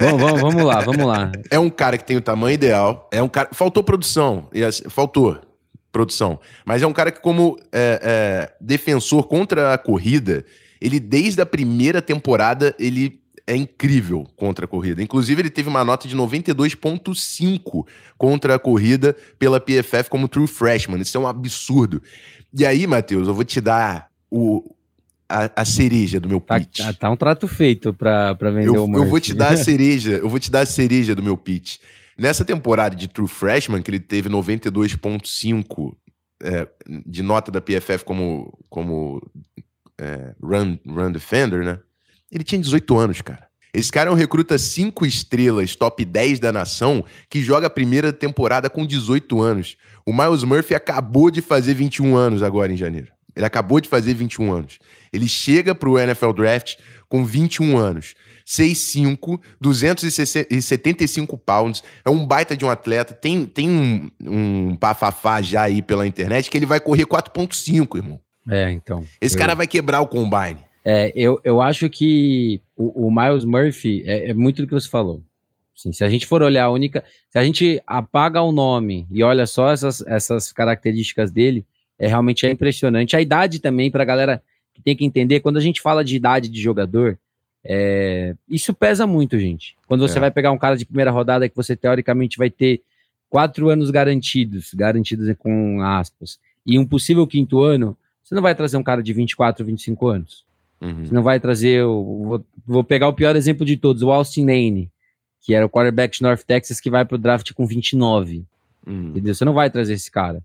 vamos, 0.00 0.20
vamos, 0.20 0.40
vamos, 0.40 0.64
lá, 0.64 0.80
vamos 0.80 1.06
lá. 1.06 1.32
É 1.50 1.58
um 1.58 1.70
cara 1.70 1.98
que 1.98 2.04
tem 2.04 2.16
o 2.16 2.20
tamanho 2.20 2.54
ideal. 2.54 3.08
É 3.12 3.22
um 3.22 3.28
cara. 3.28 3.50
Faltou 3.52 3.82
produção. 3.82 4.48
Faltou 4.88 5.40
produção. 5.92 6.40
Mas 6.64 6.82
é 6.82 6.86
um 6.86 6.92
cara 6.92 7.12
que, 7.12 7.20
como 7.20 7.58
é, 7.72 8.00
é, 8.02 8.52
defensor 8.60 9.24
contra 9.24 9.74
a 9.74 9.78
corrida, 9.78 10.44
ele, 10.80 10.98
desde 10.98 11.40
a 11.40 11.46
primeira 11.46 12.02
temporada, 12.02 12.74
ele 12.78 13.20
é 13.46 13.54
incrível 13.54 14.26
contra 14.36 14.64
a 14.64 14.68
corrida. 14.68 15.02
Inclusive, 15.02 15.42
ele 15.42 15.50
teve 15.50 15.68
uma 15.68 15.84
nota 15.84 16.08
de 16.08 16.16
92,5 16.16 17.86
contra 18.16 18.54
a 18.54 18.58
corrida 18.58 19.14
pela 19.38 19.60
PFF 19.60 20.08
como 20.08 20.28
true 20.28 20.46
freshman. 20.46 21.00
Isso 21.00 21.16
é 21.16 21.20
um 21.20 21.26
absurdo. 21.26 22.02
E 22.52 22.64
aí, 22.64 22.86
Matheus, 22.86 23.28
eu 23.28 23.34
vou 23.34 23.44
te 23.44 23.60
dar 23.60 24.08
o, 24.30 24.74
a, 25.28 25.50
a, 25.62 25.64
cereja 25.64 26.20
do 26.20 26.28
meu 26.28 26.40
tá, 26.40 26.58
pitch. 26.58 26.78
Tá, 26.78 26.92
tá 26.92 27.10
um 27.10 27.16
trato 27.16 27.48
feito 27.48 27.92
para 27.92 28.34
vender 28.34 28.68
eu, 28.68 28.84
o 28.84 28.88
Murphy. 28.88 29.04
Eu 29.04 29.10
vou 29.10 29.20
te 29.20 29.34
dar 29.34 29.52
a 29.52 29.56
cereja, 29.58 30.12
eu 30.12 30.28
vou 30.28 30.38
te 30.38 30.50
dar 30.50 30.60
a 30.60 30.66
cereja 30.66 31.14
do 31.14 31.22
meu 31.22 31.36
pitch. 31.36 31.78
Nessa 32.16 32.44
temporada 32.44 32.94
de 32.94 33.08
True 33.08 33.26
Freshman, 33.26 33.82
que 33.82 33.90
ele 33.90 34.00
teve 34.00 34.28
92.5 34.28 35.94
é, 36.42 36.68
de 37.06 37.22
nota 37.22 37.50
da 37.50 37.60
PFF 37.60 38.04
como, 38.04 38.56
como 38.68 39.20
é, 39.98 40.34
run, 40.40 40.78
run 40.86 41.10
defender, 41.10 41.64
né? 41.64 41.78
Ele 42.30 42.44
tinha 42.44 42.60
18 42.60 42.98
anos, 42.98 43.20
cara. 43.22 43.46
Esse 43.72 43.90
cara 43.90 44.08
é 44.08 44.12
um 44.12 44.16
recruta 44.16 44.56
5 44.56 45.04
estrelas, 45.04 45.74
top 45.74 46.04
10 46.04 46.38
da 46.38 46.52
nação, 46.52 47.04
que 47.28 47.42
joga 47.42 47.66
a 47.66 47.70
primeira 47.70 48.12
temporada 48.12 48.70
com 48.70 48.86
18 48.86 49.40
anos. 49.40 49.76
O 50.06 50.12
Miles 50.12 50.44
Murphy 50.44 50.74
acabou 50.74 51.28
de 51.28 51.40
fazer 51.40 51.74
21 51.74 52.14
anos 52.14 52.42
agora 52.42 52.72
em 52.72 52.76
janeiro. 52.76 53.08
Ele 53.34 53.44
acabou 53.44 53.80
de 53.80 53.88
fazer 53.88 54.14
21 54.14 54.52
anos. 54.52 54.78
Ele 55.14 55.28
chega 55.28 55.74
para 55.74 55.88
o 55.88 55.98
NFL 55.98 56.32
Draft 56.32 56.76
com 57.08 57.24
21 57.24 57.76
anos. 57.76 58.14
6'5", 58.46 59.40
275 59.60 61.38
pounds, 61.38 61.82
é 62.04 62.10
um 62.10 62.26
baita 62.26 62.54
de 62.54 62.64
um 62.64 62.68
atleta, 62.68 63.14
tem, 63.14 63.46
tem 63.46 63.70
um, 63.70 64.10
um 64.20 64.76
bafafá 64.76 65.40
já 65.40 65.62
aí 65.62 65.80
pela 65.80 66.06
internet 66.06 66.50
que 66.50 66.58
ele 66.58 66.66
vai 66.66 66.78
correr 66.78 67.06
4.5, 67.06 67.96
irmão. 67.96 68.20
É, 68.48 68.70
então. 68.70 69.04
Esse 69.20 69.36
eu... 69.36 69.40
cara 69.40 69.54
vai 69.54 69.66
quebrar 69.66 70.02
o 70.02 70.06
combine. 70.06 70.58
É, 70.84 71.10
eu, 71.14 71.40
eu 71.42 71.62
acho 71.62 71.88
que 71.88 72.60
o, 72.76 73.06
o 73.06 73.10
Miles 73.10 73.44
Murphy 73.44 74.02
é, 74.06 74.30
é, 74.30 74.34
muito 74.34 74.60
do 74.60 74.68
que 74.68 74.74
você 74.74 74.88
falou. 74.88 75.22
Assim, 75.76 75.92
se 75.92 76.04
a 76.04 76.10
gente 76.10 76.26
for 76.26 76.42
olhar 76.42 76.64
a 76.64 76.70
única. 76.70 77.02
Se 77.30 77.38
a 77.38 77.44
gente 77.44 77.82
apaga 77.86 78.42
o 78.42 78.52
nome 78.52 79.06
e 79.10 79.22
olha 79.22 79.46
só 79.46 79.72
essas, 79.72 80.02
essas 80.06 80.52
características 80.52 81.32
dele, 81.32 81.64
é 81.98 82.06
realmente 82.06 82.46
é 82.46 82.50
impressionante. 82.50 83.16
A 83.16 83.20
idade 83.20 83.58
também, 83.58 83.90
para 83.90 84.02
a 84.02 84.06
galera 84.06 84.42
que 84.74 84.82
tem 84.82 84.96
que 84.96 85.04
entender, 85.04 85.40
quando 85.40 85.56
a 85.56 85.60
gente 85.60 85.80
fala 85.80 86.04
de 86.04 86.16
idade 86.16 86.48
de 86.48 86.60
jogador, 86.60 87.18
é, 87.64 88.34
isso 88.48 88.74
pesa 88.74 89.06
muito, 89.06 89.38
gente. 89.38 89.76
Quando 89.86 90.06
você 90.06 90.18
é. 90.18 90.20
vai 90.20 90.30
pegar 90.30 90.52
um 90.52 90.58
cara 90.58 90.76
de 90.76 90.84
primeira 90.84 91.10
rodada 91.10 91.48
que 91.48 91.56
você 91.56 91.74
teoricamente 91.74 92.36
vai 92.36 92.50
ter 92.50 92.82
quatro 93.30 93.68
anos 93.68 93.90
garantidos, 93.90 94.74
garantidos 94.74 95.34
com 95.38 95.80
aspas, 95.80 96.38
e 96.66 96.78
um 96.78 96.86
possível 96.86 97.26
quinto 97.26 97.62
ano, 97.62 97.96
você 98.22 98.34
não 98.34 98.42
vai 98.42 98.54
trazer 98.54 98.76
um 98.76 98.82
cara 98.82 99.02
de 99.02 99.12
24, 99.12 99.64
25 99.64 100.06
anos. 100.08 100.44
Uhum. 100.80 101.04
Você 101.04 101.14
não 101.14 101.22
vai 101.22 101.40
trazer. 101.40 101.82
vou, 101.82 102.44
vou, 102.66 102.84
pegar 102.84 103.08
o 103.08 103.12
pior 103.12 103.36
exemplo 103.36 103.64
de 103.64 103.76
todos, 103.76 104.02
o 104.02 104.10
Austin 104.10 104.44
Lane, 104.44 104.90
que 105.40 105.54
era 105.54 105.64
o 105.64 105.70
quarterback 105.70 106.16
de 106.16 106.22
North 106.22 106.42
Texas 106.42 106.80
que 106.80 106.90
vai 106.90 107.04
para 107.04 107.14
o 107.14 107.18
draft 107.18 107.52
com 107.52 107.66
29. 107.66 108.44
Uhum. 108.86 109.08
Entendeu? 109.08 109.34
Você 109.34 109.44
não 109.44 109.54
vai 109.54 109.70
trazer 109.70 109.94
esse 109.94 110.10
cara. 110.10 110.42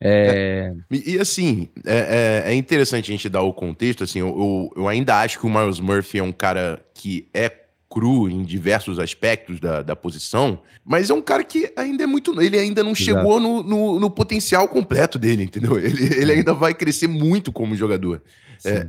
É... 0.00 0.72
É, 0.90 0.96
e 0.96 1.18
assim, 1.18 1.68
é, 1.84 2.42
é, 2.46 2.52
é, 2.52 2.54
interessante 2.54 3.10
a 3.10 3.14
gente 3.14 3.28
dar 3.28 3.42
o 3.42 3.52
contexto. 3.52 4.04
Assim, 4.04 4.20
eu, 4.20 4.72
eu, 4.76 4.88
ainda 4.88 5.20
acho 5.20 5.38
que 5.38 5.46
o 5.46 5.50
Miles 5.50 5.80
Murphy 5.80 6.18
é 6.18 6.22
um 6.22 6.32
cara 6.32 6.84
que 6.94 7.28
é 7.32 7.50
cru 7.88 8.28
em 8.28 8.42
diversos 8.42 8.98
aspectos 8.98 9.60
da, 9.60 9.80
da 9.80 9.94
posição, 9.94 10.60
mas 10.84 11.10
é 11.10 11.14
um 11.14 11.22
cara 11.22 11.44
que 11.44 11.72
ainda 11.76 12.02
é 12.02 12.06
muito. 12.06 12.40
Ele 12.42 12.58
ainda 12.58 12.82
não 12.82 12.90
Exato. 12.90 13.04
chegou 13.04 13.38
no, 13.38 13.62
no, 13.62 14.00
no, 14.00 14.10
potencial 14.10 14.66
completo 14.68 15.18
dele, 15.18 15.44
entendeu? 15.44 15.78
Ele, 15.78 16.02
ele 16.02 16.32
é. 16.32 16.34
ainda 16.36 16.52
vai 16.52 16.74
crescer 16.74 17.06
muito 17.06 17.52
como 17.52 17.76
jogador. 17.76 18.20
É, 18.64 18.88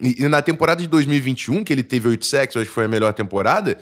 e, 0.00 0.24
e, 0.24 0.28
na 0.28 0.42
temporada 0.42 0.82
de 0.82 0.88
2021, 0.88 1.64
que 1.64 1.72
ele 1.72 1.82
teve 1.82 2.08
oito 2.08 2.26
sacks, 2.26 2.56
acho 2.56 2.66
que 2.66 2.72
foi 2.72 2.84
a 2.84 2.88
melhor 2.88 3.12
temporada. 3.14 3.78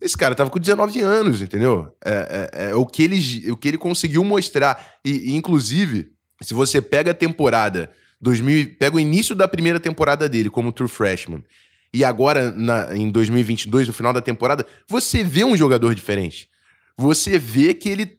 Esse 0.00 0.16
cara 0.16 0.34
tava 0.34 0.50
com 0.50 0.58
19 0.58 1.00
anos, 1.00 1.42
entendeu? 1.42 1.94
É, 2.04 2.50
é, 2.52 2.70
é, 2.70 2.74
o, 2.74 2.86
que 2.86 3.02
ele, 3.02 3.50
o 3.50 3.56
que 3.56 3.68
ele 3.68 3.78
conseguiu 3.78 4.24
mostrar. 4.24 4.94
E, 5.04 5.30
e, 5.32 5.36
inclusive, 5.36 6.12
se 6.40 6.54
você 6.54 6.80
pega 6.80 7.10
a 7.10 7.14
temporada 7.14 7.90
2000, 8.20 8.76
pega 8.78 8.96
o 8.96 9.00
início 9.00 9.34
da 9.34 9.46
primeira 9.46 9.78
temporada 9.78 10.28
dele 10.28 10.48
como 10.48 10.72
true 10.72 10.88
freshman 10.88 11.44
e 11.92 12.04
agora 12.04 12.52
na, 12.52 12.96
em 12.96 13.10
2022, 13.10 13.88
no 13.88 13.94
final 13.94 14.12
da 14.12 14.20
temporada, 14.20 14.66
você 14.88 15.24
vê 15.24 15.44
um 15.44 15.56
jogador 15.56 15.94
diferente. 15.94 16.48
Você 16.96 17.38
vê 17.38 17.74
que 17.74 17.88
ele 17.88 18.18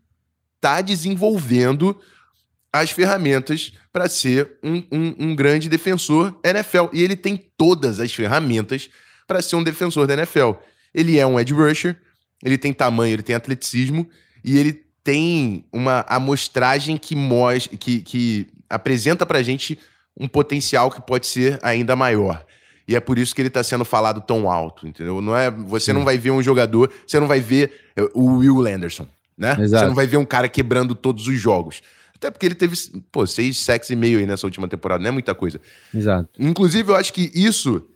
tá 0.59 0.81
desenvolvendo 0.81 1.97
as 2.73 2.91
ferramentas 2.91 3.73
para 3.91 4.07
ser 4.09 4.57
um, 4.63 4.83
um, 4.91 5.15
um 5.19 5.35
grande 5.35 5.69
defensor 5.69 6.37
NFL. 6.43 6.87
E 6.93 7.01
ele 7.01 7.15
tem 7.15 7.37
todas 7.57 7.99
as 7.99 8.13
ferramentas 8.13 8.89
para 9.25 9.41
ser 9.41 9.55
um 9.55 9.63
defensor 9.63 10.05
da 10.05 10.13
NFL. 10.13 10.51
Ele 10.93 11.17
é 11.17 11.25
um 11.25 11.39
edge 11.39 11.53
rusher, 11.53 11.97
ele 12.43 12.57
tem 12.57 12.73
tamanho, 12.73 13.13
ele 13.13 13.23
tem 13.23 13.35
atleticismo 13.35 14.07
e 14.43 14.57
ele 14.57 14.83
tem 15.03 15.65
uma 15.71 16.05
amostragem 16.07 16.97
que 16.97 17.15
mostra, 17.15 17.75
que, 17.77 18.01
que 18.01 18.47
apresenta 18.69 19.25
pra 19.25 19.41
gente 19.41 19.77
um 20.17 20.27
potencial 20.27 20.91
que 20.91 21.01
pode 21.01 21.27
ser 21.27 21.59
ainda 21.61 21.95
maior. 21.95 22.45
E 22.87 22.95
é 22.95 22.99
por 22.99 23.17
isso 23.17 23.33
que 23.33 23.41
ele 23.41 23.47
está 23.47 23.63
sendo 23.63 23.85
falado 23.85 24.21
tão 24.21 24.49
alto, 24.49 24.87
entendeu? 24.87 25.21
Não 25.21 25.35
é, 25.35 25.49
você 25.49 25.87
Sim. 25.87 25.93
não 25.93 26.03
vai 26.03 26.17
ver 26.17 26.31
um 26.31 26.41
jogador, 26.41 26.91
você 27.05 27.19
não 27.19 27.27
vai 27.27 27.39
ver 27.39 27.71
eh, 27.95 28.09
o 28.13 28.37
Will 28.37 28.57
Landerson, 28.57 29.07
né? 29.37 29.51
Exato. 29.51 29.69
Você 29.69 29.87
não 29.87 29.95
vai 29.95 30.07
ver 30.07 30.17
um 30.17 30.25
cara 30.25 30.49
quebrando 30.49 30.93
todos 30.93 31.27
os 31.27 31.39
jogos. 31.39 31.81
Até 32.15 32.29
porque 32.29 32.45
ele 32.45 32.55
teve, 32.55 32.75
pô, 33.11 33.25
seis 33.25 33.57
sacks 33.57 33.89
e 33.89 33.95
meio 33.95 34.19
aí 34.19 34.25
nessa 34.25 34.45
última 34.45 34.67
temporada, 34.67 35.01
não 35.01 35.09
é 35.09 35.11
muita 35.11 35.33
coisa. 35.33 35.59
Exato. 35.93 36.29
Inclusive, 36.37 36.91
eu 36.91 36.95
acho 36.95 37.13
que 37.13 37.31
isso 37.33 37.87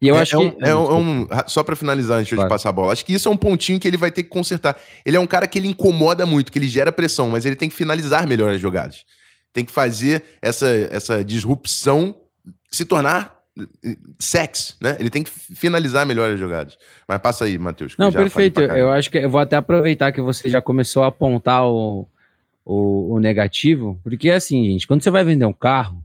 e 0.00 0.08
eu 0.08 0.16
é, 0.16 0.20
acho 0.20 0.36
é 0.36 0.50
que. 0.50 0.56
Um, 0.56 0.66
é, 0.66 0.76
um, 0.76 1.26
só 1.46 1.62
para 1.62 1.74
finalizar, 1.74 2.18
antes 2.18 2.32
claro. 2.32 2.48
de 2.48 2.54
passar 2.54 2.68
a 2.68 2.72
bola, 2.72 2.92
acho 2.92 3.04
que 3.04 3.14
isso 3.14 3.28
é 3.28 3.32
um 3.32 3.36
pontinho 3.36 3.80
que 3.80 3.88
ele 3.88 3.96
vai 3.96 4.10
ter 4.10 4.22
que 4.22 4.28
consertar. 4.28 4.76
Ele 5.04 5.16
é 5.16 5.20
um 5.20 5.26
cara 5.26 5.46
que 5.46 5.58
ele 5.58 5.68
incomoda 5.68 6.26
muito, 6.26 6.52
que 6.52 6.58
ele 6.58 6.68
gera 6.68 6.92
pressão, 6.92 7.30
mas 7.30 7.46
ele 7.46 7.56
tem 7.56 7.68
que 7.68 7.74
finalizar 7.74 8.26
melhor 8.26 8.54
as 8.54 8.60
jogadas. 8.60 9.04
Tem 9.52 9.64
que 9.64 9.72
fazer 9.72 10.22
essa, 10.42 10.68
essa 10.90 11.24
disrupção 11.24 12.14
se 12.70 12.84
tornar 12.84 13.36
eh, 13.58 13.96
sex, 14.18 14.76
né? 14.82 14.96
Ele 15.00 15.08
tem 15.08 15.22
que 15.22 15.30
finalizar 15.30 16.04
melhor 16.04 16.30
as 16.30 16.38
jogadas. 16.38 16.76
Mas 17.08 17.18
passa 17.18 17.46
aí, 17.46 17.56
Matheus. 17.56 17.94
Não, 17.98 18.12
perfeito. 18.12 18.60
Eu 18.60 18.92
acho 18.92 19.10
que 19.10 19.16
eu 19.16 19.30
vou 19.30 19.40
até 19.40 19.56
aproveitar 19.56 20.12
que 20.12 20.20
você 20.20 20.50
já 20.50 20.60
começou 20.60 21.04
a 21.04 21.06
apontar 21.06 21.64
o, 21.64 22.06
o, 22.66 23.14
o 23.14 23.18
negativo, 23.18 23.98
porque 24.02 24.28
assim, 24.28 24.62
gente, 24.66 24.86
quando 24.86 25.02
você 25.02 25.10
vai 25.10 25.24
vender 25.24 25.46
um 25.46 25.54
carro, 25.54 26.04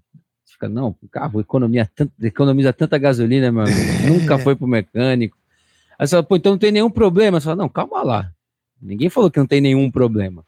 fica, 0.61 0.69
não, 0.69 0.95
o 1.01 1.07
carro 1.09 1.39
economia 1.39 1.89
tanto, 1.95 2.13
economiza 2.21 2.71
tanta 2.71 2.97
gasolina, 2.97 3.51
meu 3.51 3.63
amigo, 3.63 3.79
nunca 4.07 4.37
foi 4.37 4.55
pro 4.55 4.67
mecânico. 4.67 5.37
Aí 5.97 6.07
você 6.07 6.11
fala, 6.11 6.23
pô, 6.23 6.35
então 6.35 6.53
não 6.53 6.59
tem 6.59 6.71
nenhum 6.71 6.89
problema. 6.89 7.39
Você 7.39 7.45
fala, 7.45 7.55
não, 7.55 7.69
calma 7.69 8.03
lá. 8.03 8.31
Ninguém 8.81 9.09
falou 9.09 9.29
que 9.31 9.39
não 9.39 9.47
tem 9.47 9.61
nenhum 9.61 9.89
problema. 9.89 10.45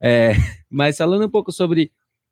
É, 0.00 0.32
mas 0.70 0.96
falando 0.96 1.26
um 1.26 1.30
pouco 1.30 1.52
sobre 1.52 1.90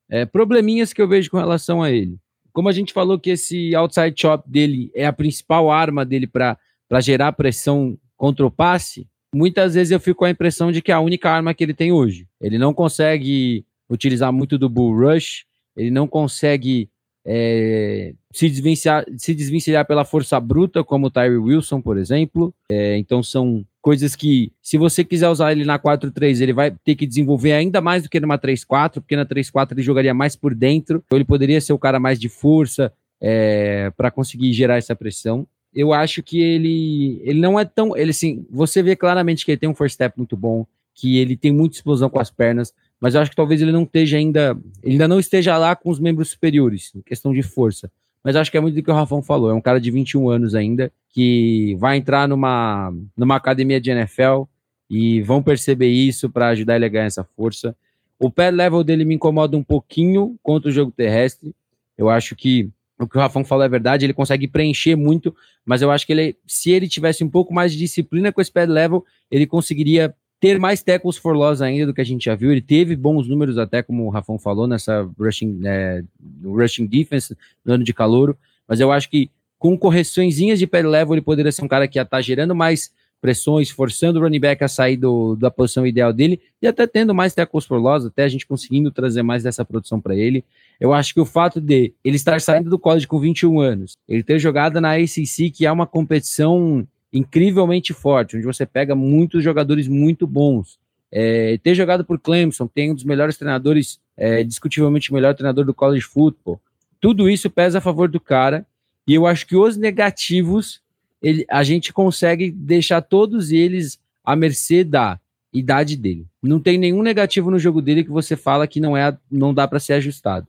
é, 0.09 0.25
probleminhas 0.25 0.93
que 0.93 1.03
eu 1.03 1.09
vejo 1.09 1.31
com 1.31 1.39
relação 1.39 1.83
a 1.83 1.91
ele. 1.91 2.19
Como 2.53 2.69
a 2.69 2.73
gente 2.73 2.93
falou 2.93 3.19
que 3.19 3.31
esse 3.31 3.75
outside 3.75 4.15
chop 4.21 4.49
dele 4.51 4.91
é 4.95 5.07
a 5.07 5.13
principal 5.13 5.71
arma 5.71 6.05
dele 6.05 6.27
para 6.27 6.57
gerar 7.01 7.33
pressão 7.33 7.97
contra 8.17 8.45
o 8.45 8.51
passe, 8.51 9.07
muitas 9.33 9.75
vezes 9.75 9.93
eu 9.93 10.01
fico 10.01 10.21
com 10.21 10.25
a 10.25 10.31
impressão 10.31 10.73
de 10.73 10.83
que 10.83 10.91
é 10.91 10.95
a 10.95 11.01
única 11.01 11.31
arma 11.31 11.55
que 11.55 11.63
ele 11.63 11.75
tem 11.75 11.93
hoje. 11.93 12.27
Ele 12.41 12.59
não 12.59 12.75
consegue 12.75 13.65
utilizar 13.89 14.33
muito 14.33 14.59
do 14.59 14.69
bull 14.69 14.93
rush, 14.99 15.47
ele 15.79 15.91
não 15.91 16.09
consegue 16.09 16.91
é, 17.25 18.15
se, 18.33 18.49
desvencilhar, 18.49 19.05
se 19.17 19.35
desvencilhar 19.35 19.87
pela 19.87 20.05
força 20.05 20.41
bruta, 20.41 20.83
como 20.83 21.07
o 21.07 21.11
Tyree 21.11 21.37
Wilson, 21.37 21.81
por 21.81 21.97
exemplo. 21.97 22.53
É, 22.71 22.97
então 22.97 23.23
são 23.23 23.65
coisas 23.81 24.17
que, 24.17 24.51
se 24.61 24.77
você 24.77 25.05
quiser 25.05 25.29
usar 25.29 25.53
ele 25.53 25.65
na 25.65 25.79
4-3, 25.79 26.41
ele 26.41 26.53
vai 26.53 26.71
ter 26.71 26.95
que 26.95 27.07
desenvolver 27.07 27.53
ainda 27.53 27.81
mais 27.81 28.03
do 28.03 28.09
que 28.09 28.19
numa 28.19 28.39
3-4, 28.39 28.95
porque 28.95 29.15
na 29.15 29.25
3-4 29.25 29.73
ele 29.73 29.83
jogaria 29.83 30.13
mais 30.13 30.35
por 30.35 30.55
dentro, 30.55 31.03
então 31.07 31.17
ele 31.17 31.25
poderia 31.25 31.61
ser 31.61 31.73
o 31.73 31.79
cara 31.79 32.01
mais 32.01 32.19
de 32.19 32.29
força 32.29 32.93
é, 33.21 33.93
para 33.97 34.11
conseguir 34.11 34.53
gerar 34.53 34.77
essa 34.77 34.97
pressão. 34.97 35.47
Eu 35.75 35.93
acho 35.93 36.23
que 36.23 36.41
ele, 36.41 37.21
ele 37.23 37.41
não 37.41 37.59
é 37.61 37.65
tão. 37.65 37.97
Ele 37.97 38.11
assim, 38.11 38.47
você 38.51 38.83
vê 38.83 38.97
claramente 38.97 39.45
que 39.45 39.53
ele 39.53 39.59
tem 39.59 39.69
um 39.69 39.75
first 39.75 39.95
step 39.95 40.17
muito 40.17 40.37
bom, 40.37 40.67
que 40.95 41.19
ele 41.19 41.37
tem 41.37 41.53
muita 41.53 41.77
explosão 41.77 42.09
com 42.09 42.19
as 42.19 42.31
pernas, 42.31 42.73
mas 43.01 43.15
eu 43.15 43.21
acho 43.21 43.31
que 43.31 43.37
talvez 43.37 43.63
ele 43.63 43.73
não 43.73 43.85
esteja 43.85 44.17
ainda, 44.17 44.57
ele 44.83 44.95
ainda 44.95 45.09
não 45.09 45.21
esteja 45.21 45.57
lá 45.57 45.77
com 45.77 45.91
os 45.91 46.01
membros 46.01 46.31
superiores, 46.31 46.93
em 46.95 47.01
questão 47.01 47.33
de 47.33 47.43
força. 47.43 47.91
Mas 48.23 48.37
acho 48.37 48.51
que 48.51 48.57
é 48.57 48.61
muito 48.61 48.75
do 48.75 48.83
que 48.83 48.91
o 48.91 48.95
Rafão 48.95 49.23
falou, 49.23 49.51
é 49.51 49.55
um 49.55 49.61
cara 49.61 49.81
de 49.81 49.91
21 49.91 50.29
anos 50.29 50.55
ainda, 50.55 50.93
que 51.11 51.77
vai 51.79 51.97
entrar 51.97 52.29
numa, 52.29 52.93
numa 53.17 53.37
academia 53.37 53.81
de 53.81 53.91
NFL 53.91 54.43
e 54.91 55.23
vão 55.23 55.43
perceber 55.43 55.89
isso 55.89 56.29
para 56.29 56.49
ajudar 56.49 56.77
ele 56.77 56.85
a 56.85 56.89
ganhar 56.89 57.07
essa 57.07 57.25
força. 57.37 57.77
O 58.19 58.31
pé 58.31 58.51
level 58.51 58.83
dele 58.83 59.05
me 59.05 59.15
incomoda 59.15 59.57
um 59.57 59.63
pouquinho 59.63 60.37
contra 60.43 60.69
o 60.69 60.73
jogo 60.73 60.91
terrestre. 60.91 61.55
Eu 61.97 62.09
acho 62.09 62.35
que 62.35 62.69
o 62.99 63.07
que 63.07 63.17
o 63.17 63.21
Rafão 63.21 63.45
falou 63.45 63.65
é 63.65 63.69
verdade, 63.69 64.05
ele 64.05 64.13
consegue 64.13 64.49
preencher 64.49 64.97
muito, 64.97 65.35
mas 65.65 65.83
eu 65.83 65.91
acho 65.91 66.05
que 66.05 66.13
ele, 66.13 66.37
se 66.47 66.73
ele 66.73 66.89
tivesse 66.89 67.23
um 67.23 67.31
pouco 67.31 67.55
mais 67.55 67.73
de 67.73 67.79
disciplina 67.79 68.33
com 68.33 68.41
esse 68.41 68.51
pad 68.51 68.71
level, 68.71 69.05
ele 69.31 69.47
conseguiria 69.47 70.13
ter 70.41 70.59
mais 70.59 70.83
tackles 70.83 71.17
for 71.17 71.37
loss 71.37 71.61
ainda 71.61 71.87
do 71.87 71.95
que 71.95 72.01
a 72.01 72.05
gente 72.05 72.25
já 72.25 72.35
viu. 72.35 72.53
Ele 72.53 72.61
teve 72.61 72.95
bons 72.95 73.27
números 73.27 73.59
até, 73.59 73.83
como 73.83 74.05
o 74.05 74.11
Rafão 74.11 74.39
falou, 74.39 74.67
nessa 74.67 75.09
rushing, 75.19 75.61
é, 75.65 76.03
rushing 76.45 76.87
defense 76.87 77.37
no 77.65 77.75
ano 77.75 77.85
de 77.85 77.93
calouro, 77.93 78.37
mas 78.67 78.81
eu 78.81 78.93
acho 78.93 79.09
que 79.11 79.31
com 79.59 79.77
correçõezinhas 79.77 80.59
de 80.59 80.67
pad 80.67 80.87
level 80.87 81.15
ele 81.15 81.23
poderia 81.23 81.51
ser 81.51 81.65
um 81.65 81.69
cara 81.69 81.89
que 81.89 81.99
ia 81.99 82.03
estar 82.03 82.19
tá 82.19 82.21
gerando 82.23 82.55
mais 82.55 82.93
pressões, 83.21 83.69
forçando 83.69 84.21
o 84.21 84.23
running 84.23 84.39
back 84.39 84.63
a 84.63 84.69
sair 84.69 84.97
do, 84.97 85.35
da 85.35 85.51
posição 85.51 85.85
ideal 85.85 86.13
dele 86.13 86.41
e 86.63 86.69
até 86.69 86.87
tendo 86.87 87.13
mais 87.13 87.35
tackles 87.35 87.67
for 87.67 87.81
loss, 87.81 88.07
até 88.07 88.23
a 88.23 88.29
gente 88.29 88.47
conseguindo 88.47 88.93
trazer 88.93 89.23
mais 89.23 89.43
dessa 89.43 89.65
produção 89.65 90.01
para 90.01 90.15
ele. 90.15 90.45
Eu 90.79 90.93
acho 90.93 91.13
que 91.13 91.21
o 91.21 91.25
fato 91.25 91.61
de 91.61 91.93
ele 92.05 92.17
estar 92.17 92.41
saindo 92.41 92.71
do 92.71 92.79
college 92.79 93.09
com 93.09 93.19
21 93.19 93.61
anos, 93.61 93.97
ele 94.09 94.23
ter 94.23 94.39
jogado 94.39 94.81
na 94.81 94.95
ACC, 94.95 95.51
que 95.53 95.67
é 95.67 95.73
uma 95.73 95.87
competição 95.87 96.87
incrivelmente 97.13 97.93
forte, 97.93 98.37
onde 98.37 98.47
você 98.47 98.67
pega 98.67 98.95
muitos 98.95 99.43
jogadores 99.43 99.89
muito 99.89 100.27
bons. 100.27 100.79
É, 101.11 101.59
ter 101.59 101.75
jogado 101.75 102.05
por 102.05 102.19
Clemson, 102.19 102.67
tem 102.67 102.91
um 102.91 102.95
dos 102.95 103.05
melhores 103.05 103.37
treinadores, 103.37 103.99
é, 104.17 104.45
discutivelmente 104.45 105.11
o 105.11 105.15
melhor 105.15 105.35
treinador 105.35 105.65
do 105.65 105.75
college 105.75 106.05
football. 106.05 106.61
Tudo 107.01 107.31
isso 107.31 107.49
pesa 107.49 107.79
a 107.79 107.81
favor 107.81 108.09
do 108.09 108.21
cara. 108.21 108.67
E 109.07 109.15
eu 109.15 109.27
acho 109.27 109.47
que 109.47 109.57
os 109.57 109.77
negativos, 109.77 110.83
ele, 111.23 111.47
a 111.49 111.63
gente 111.63 111.93
consegue 111.93 112.51
deixar 112.51 113.01
todos 113.01 113.51
eles 113.51 113.99
à 114.23 114.37
mercê 114.37 114.85
da 114.85 115.19
idade 115.51 115.97
dele. 115.97 116.27
Não 116.43 116.61
tem 116.61 116.77
nenhum 116.77 117.03
negativo 117.03 117.51
no 117.51 117.59
jogo 117.59 117.81
dele 117.81 118.05
que 118.05 118.11
você 118.11 118.37
fala 118.37 118.67
que 118.67 118.81
não 118.81 118.95
é, 118.95 119.17
não 119.31 119.55
dá 119.55 119.67
para 119.67 119.81
ser 119.81 119.95
ajustado. 119.95 120.47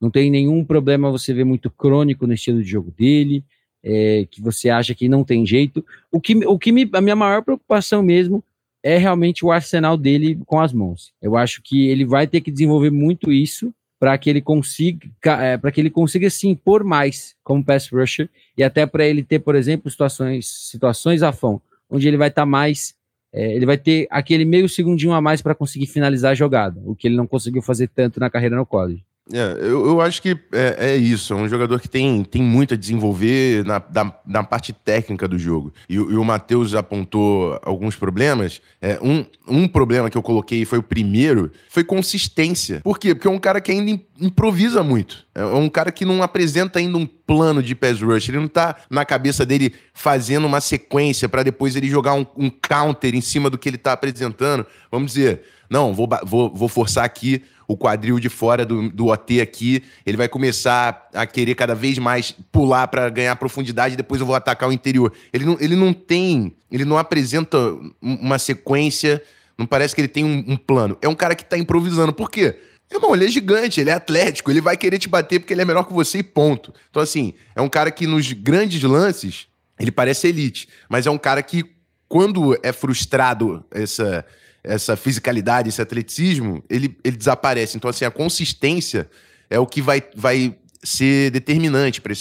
Não 0.00 0.10
tem 0.10 0.30
nenhum 0.30 0.64
problema 0.64 1.10
você 1.10 1.34
ver 1.34 1.44
muito 1.44 1.68
crônico 1.68 2.26
no 2.26 2.34
estilo 2.34 2.62
de 2.62 2.70
jogo 2.70 2.92
dele 2.96 3.42
é, 3.86 4.26
que 4.28 4.42
você 4.42 4.68
acha 4.68 4.94
que 4.94 5.08
não 5.08 5.22
tem 5.22 5.46
jeito. 5.46 5.84
O 6.10 6.20
que, 6.20 6.34
o 6.44 6.58
que 6.58 6.72
me, 6.72 6.90
a 6.92 7.00
minha 7.00 7.14
maior 7.14 7.42
preocupação 7.42 8.02
mesmo 8.02 8.42
é 8.82 8.98
realmente 8.98 9.44
o 9.44 9.52
arsenal 9.52 9.96
dele 9.96 10.38
com 10.44 10.60
as 10.60 10.72
mãos. 10.72 11.12
Eu 11.22 11.36
acho 11.36 11.62
que 11.62 11.86
ele 11.86 12.04
vai 12.04 12.26
ter 12.26 12.40
que 12.40 12.50
desenvolver 12.50 12.90
muito 12.90 13.32
isso 13.32 13.72
para 13.98 14.18
que 14.18 14.28
ele 14.28 14.42
consiga 14.42 15.08
é, 15.40 15.56
para 15.56 15.70
que 15.70 15.80
ele 15.80 15.88
consiga 15.88 16.28
se 16.28 16.46
impor 16.48 16.84
mais 16.84 17.34
como 17.42 17.64
pass 17.64 17.88
rusher 17.88 18.28
e 18.58 18.62
até 18.62 18.84
para 18.84 19.06
ele 19.06 19.22
ter, 19.22 19.38
por 19.38 19.54
exemplo, 19.54 19.90
situações 19.90 20.46
situações 20.70 21.22
a 21.22 21.32
fão, 21.32 21.62
onde 21.88 22.06
ele 22.06 22.16
vai 22.16 22.28
estar 22.28 22.42
tá 22.42 22.46
mais 22.46 22.94
é, 23.32 23.54
ele 23.54 23.66
vai 23.66 23.78
ter 23.78 24.06
aquele 24.10 24.44
meio 24.44 24.68
segundinho 24.68 25.12
a 25.12 25.20
mais 25.20 25.40
para 25.40 25.54
conseguir 25.54 25.86
finalizar 25.86 26.32
a 26.32 26.34
jogada, 26.34 26.80
o 26.84 26.94
que 26.94 27.06
ele 27.06 27.16
não 27.16 27.26
conseguiu 27.26 27.62
fazer 27.62 27.88
tanto 27.88 28.20
na 28.20 28.30
carreira 28.30 28.56
no 28.56 28.66
college. 28.66 29.04
É, 29.32 29.56
eu, 29.58 29.84
eu, 29.86 30.00
acho 30.00 30.22
que 30.22 30.38
é, 30.52 30.92
é, 30.92 30.96
isso. 30.96 31.32
É 31.32 31.36
um 31.36 31.48
jogador 31.48 31.80
que 31.80 31.88
tem, 31.88 32.22
tem 32.22 32.42
muito 32.42 32.74
a 32.74 32.76
desenvolver 32.76 33.64
na, 33.64 33.80
da, 33.80 34.20
na 34.24 34.44
parte 34.44 34.72
técnica 34.72 35.26
do 35.26 35.36
jogo. 35.36 35.72
E, 35.88 35.94
e 35.94 35.98
o 35.98 36.24
Matheus 36.24 36.74
apontou 36.74 37.58
alguns 37.64 37.96
problemas. 37.96 38.60
É, 38.80 38.98
um, 39.02 39.24
um 39.48 39.66
problema 39.66 40.08
que 40.08 40.16
eu 40.16 40.22
coloquei 40.22 40.64
foi 40.64 40.78
o 40.78 40.82
primeiro, 40.82 41.50
foi 41.68 41.82
consistência. 41.82 42.80
Por 42.82 43.00
quê? 43.00 43.14
Porque 43.14 43.26
é 43.26 43.30
um 43.30 43.38
cara 43.38 43.60
que 43.60 43.72
ainda 43.72 44.00
improvisa 44.20 44.82
muito. 44.84 45.26
É 45.34 45.44
um 45.44 45.68
cara 45.68 45.90
que 45.90 46.04
não 46.04 46.22
apresenta 46.22 46.78
ainda 46.78 46.96
um 46.96 47.06
plano 47.06 47.60
de 47.60 47.74
pass 47.74 48.00
rush. 48.00 48.28
Ele 48.28 48.38
não 48.38 48.48
tá 48.48 48.76
na 48.88 49.04
cabeça 49.04 49.44
dele 49.44 49.74
fazendo 49.92 50.46
uma 50.46 50.60
sequência 50.60 51.28
para 51.28 51.42
depois 51.42 51.74
ele 51.74 51.88
jogar 51.88 52.14
um, 52.14 52.24
um 52.36 52.48
counter 52.48 53.14
em 53.14 53.20
cima 53.20 53.50
do 53.50 53.58
que 53.58 53.68
ele 53.68 53.78
tá 53.78 53.92
apresentando. 53.92 54.64
Vamos 54.88 55.12
dizer, 55.12 55.42
não, 55.68 55.92
vou, 55.92 56.08
vou, 56.24 56.54
vou 56.54 56.68
forçar 56.68 57.04
aqui 57.04 57.42
o 57.68 57.76
quadril 57.76 58.20
de 58.20 58.28
fora 58.28 58.64
do, 58.64 58.88
do 58.90 59.06
OT 59.06 59.40
aqui, 59.40 59.82
ele 60.04 60.16
vai 60.16 60.28
começar 60.28 61.08
a 61.12 61.26
querer 61.26 61.54
cada 61.54 61.74
vez 61.74 61.98
mais 61.98 62.32
pular 62.52 62.86
para 62.88 63.08
ganhar 63.08 63.34
profundidade 63.36 63.94
e 63.94 63.96
depois 63.96 64.20
eu 64.20 64.26
vou 64.26 64.36
atacar 64.36 64.68
o 64.68 64.72
interior. 64.72 65.12
Ele 65.32 65.44
não, 65.44 65.56
ele 65.60 65.76
não 65.76 65.92
tem, 65.92 66.54
ele 66.70 66.84
não 66.84 66.98
apresenta 66.98 67.58
uma 68.00 68.38
sequência, 68.38 69.22
não 69.58 69.66
parece 69.66 69.94
que 69.94 70.00
ele 70.00 70.08
tem 70.08 70.24
um, 70.24 70.44
um 70.52 70.56
plano. 70.56 70.96
É 71.02 71.08
um 71.08 71.14
cara 71.14 71.34
que 71.34 71.44
tá 71.44 71.58
improvisando. 71.58 72.12
Por 72.12 72.30
quê? 72.30 72.56
Irmão, 72.90 73.14
ele 73.14 73.24
é 73.24 73.28
gigante, 73.28 73.80
ele 73.80 73.90
é 73.90 73.94
atlético, 73.94 74.50
ele 74.50 74.60
vai 74.60 74.76
querer 74.76 74.98
te 74.98 75.08
bater 75.08 75.40
porque 75.40 75.52
ele 75.52 75.62
é 75.62 75.64
melhor 75.64 75.84
que 75.84 75.92
você 75.92 76.18
e 76.18 76.22
ponto. 76.22 76.72
Então, 76.88 77.02
assim, 77.02 77.34
é 77.54 77.60
um 77.60 77.68
cara 77.68 77.90
que 77.90 78.06
nos 78.06 78.32
grandes 78.32 78.80
lances, 78.82 79.48
ele 79.78 79.90
parece 79.90 80.28
elite, 80.28 80.68
mas 80.88 81.06
é 81.06 81.10
um 81.10 81.18
cara 81.18 81.42
que, 81.42 81.64
quando 82.08 82.56
é 82.62 82.72
frustrado 82.72 83.64
essa, 83.72 84.24
essa 84.66 84.96
fisicalidade, 84.96 85.68
esse 85.68 85.80
atleticismo, 85.80 86.62
ele, 86.68 86.96
ele 87.04 87.16
desaparece. 87.16 87.76
Então, 87.76 87.88
assim, 87.88 88.04
a 88.04 88.10
consistência 88.10 89.08
é 89.48 89.58
o 89.58 89.66
que 89.66 89.80
vai, 89.80 90.02
vai 90.14 90.54
ser 90.82 91.30
determinante 91.30 92.00
para 92.00 92.12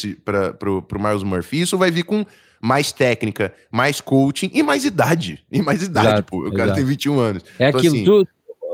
o 0.69 0.99
Miles 0.99 1.23
Murphy. 1.23 1.61
Isso 1.61 1.77
vai 1.77 1.89
vir 1.89 2.03
com 2.03 2.25
mais 2.61 2.91
técnica, 2.91 3.53
mais 3.71 3.99
coaching 3.99 4.51
e 4.53 4.63
mais 4.63 4.85
idade. 4.85 5.43
E 5.51 5.61
mais 5.61 5.81
idade, 5.83 6.07
exato, 6.07 6.23
pô. 6.23 6.47
O 6.47 6.51
cara 6.51 6.65
exato. 6.65 6.75
tem 6.75 6.85
21 6.85 7.19
anos. 7.19 7.43
É 7.59 7.69
então, 7.69 7.79
aquilo, 7.79 7.95
assim, 7.95 8.05
tu, 8.05 8.27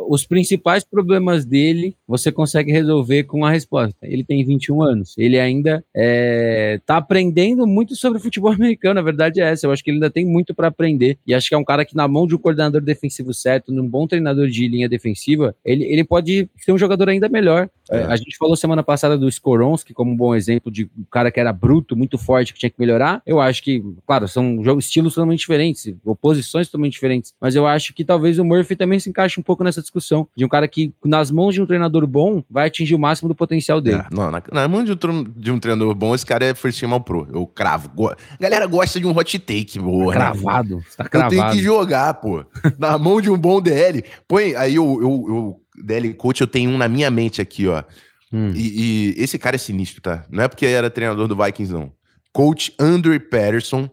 os 0.07 0.25
principais 0.25 0.83
problemas 0.83 1.45
dele 1.45 1.95
você 2.07 2.31
consegue 2.31 2.71
resolver 2.71 3.23
com 3.23 3.45
a 3.45 3.51
resposta. 3.51 3.95
Ele 4.01 4.23
tem 4.23 4.45
21 4.45 4.81
anos. 4.81 5.15
Ele 5.17 5.39
ainda 5.39 5.83
está 5.93 6.95
é, 6.95 6.97
aprendendo 6.97 7.65
muito 7.65 7.95
sobre 7.95 8.19
futebol 8.19 8.51
americano. 8.53 8.99
A 8.99 9.03
verdade 9.03 9.41
é 9.41 9.45
essa. 9.45 9.65
Eu 9.65 9.71
acho 9.71 9.83
que 9.83 9.89
ele 9.89 9.97
ainda 9.97 10.09
tem 10.09 10.25
muito 10.25 10.53
para 10.53 10.67
aprender. 10.67 11.17
E 11.25 11.33
acho 11.33 11.49
que 11.49 11.55
é 11.55 11.57
um 11.57 11.63
cara 11.63 11.85
que, 11.85 11.95
na 11.95 12.07
mão 12.07 12.27
de 12.27 12.35
um 12.35 12.37
coordenador 12.37 12.81
defensivo 12.81 13.33
certo, 13.33 13.71
num 13.71 13.87
bom 13.87 14.07
treinador 14.07 14.47
de 14.47 14.67
linha 14.67 14.89
defensiva, 14.89 15.55
ele, 15.63 15.85
ele 15.85 16.03
pode 16.03 16.49
ser 16.57 16.71
um 16.71 16.77
jogador 16.77 17.09
ainda 17.09 17.29
melhor. 17.29 17.69
É. 17.89 18.03
A 18.03 18.15
gente 18.15 18.37
falou 18.37 18.55
semana 18.55 18.83
passada 18.83 19.17
do 19.17 19.27
Skoronski 19.27 19.93
como 19.93 20.11
um 20.11 20.15
bom 20.15 20.33
exemplo 20.33 20.71
de 20.71 20.85
um 20.97 21.03
cara 21.11 21.29
que 21.29 21.39
era 21.39 21.51
bruto, 21.51 21.95
muito 21.95 22.17
forte, 22.17 22.53
que 22.53 22.59
tinha 22.59 22.69
que 22.69 22.79
melhorar. 22.79 23.21
Eu 23.25 23.39
acho 23.39 23.61
que, 23.61 23.83
claro, 24.05 24.27
são 24.27 24.63
jogos, 24.63 24.85
estilos 24.85 25.13
totalmente 25.13 25.39
diferentes, 25.39 25.93
oposições 26.05 26.67
totalmente 26.67 26.93
diferentes. 26.93 27.33
Mas 27.39 27.55
eu 27.55 27.67
acho 27.67 27.93
que 27.93 28.05
talvez 28.05 28.39
o 28.39 28.45
Murphy 28.45 28.75
também 28.75 28.99
se 28.99 29.09
encaixe 29.09 29.39
um 29.39 29.43
pouco 29.43 29.63
nessa 29.63 29.81
discussão 29.81 29.90
de 30.36 30.45
um 30.45 30.47
cara 30.47 30.67
que, 30.67 30.93
nas 31.04 31.32
mãos 31.32 31.54
de 31.54 31.62
um 31.62 31.65
treinador 31.65 32.06
bom, 32.08 32.43
vai 32.49 32.67
atingir 32.67 32.95
o 32.95 32.99
máximo 32.99 33.30
do 33.30 33.36
potencial 33.36 33.82
dele. 33.82 33.97
É, 33.97 34.06
não, 34.12 34.32
na, 34.32 34.41
na 34.51 34.67
mão 34.67 34.84
de 34.84 34.91
um, 34.91 35.23
de 35.36 35.51
um, 35.51 35.60
treinador 35.60 35.93
bom, 35.95 36.15
esse 36.15 36.25
cara 36.25 36.45
é 36.45 36.54
first 36.54 36.80
team 36.80 36.93
all 36.93 37.01
pro. 37.01 37.27
Eu 37.34 37.45
cravo. 37.45 37.89
Go... 37.89 38.13
Galera 38.39 38.65
gosta 38.65 38.99
de 38.99 39.08
um 39.08 39.17
hot 39.17 39.39
take, 39.39 39.80
boa. 39.80 40.13
Tá 40.13 40.19
cravado. 40.19 40.84
Tá 40.95 41.10
cravado. 41.10 41.36
Eu 41.36 41.39
tenho 41.39 41.51
que 41.54 41.62
jogar, 41.62 42.13
pô. 42.15 42.45
na 42.77 42.97
mão 42.97 43.21
de 43.21 43.30
um 43.30 43.38
bom 43.38 43.62
DL. 43.62 44.04
Põe, 44.27 44.56
aí 44.56 44.75
eu, 44.75 44.99
eu, 45.01 45.25
eu 45.27 45.62
DL 45.84 46.13
Coach, 46.13 46.41
eu 46.41 46.47
tenho 46.47 46.71
um 46.71 46.77
na 46.77 46.88
minha 46.88 47.10
mente 47.10 47.41
aqui, 47.41 47.67
ó. 47.67 47.84
Hum. 48.32 48.51
E, 48.56 49.15
e, 49.17 49.23
esse 49.23 49.38
cara 49.38 49.56
é 49.56 49.60
sinistro, 49.60 50.01
tá? 50.01 50.23
Não 50.30 50.43
é 50.43 50.47
porque 50.47 50.65
era 50.65 50.89
treinador 50.89 51.27
do 51.27 51.36
Vikings, 51.36 51.73
não. 51.73 51.91
Coach 52.32 52.73
Andrew 52.80 53.19
Patterson. 53.19 53.89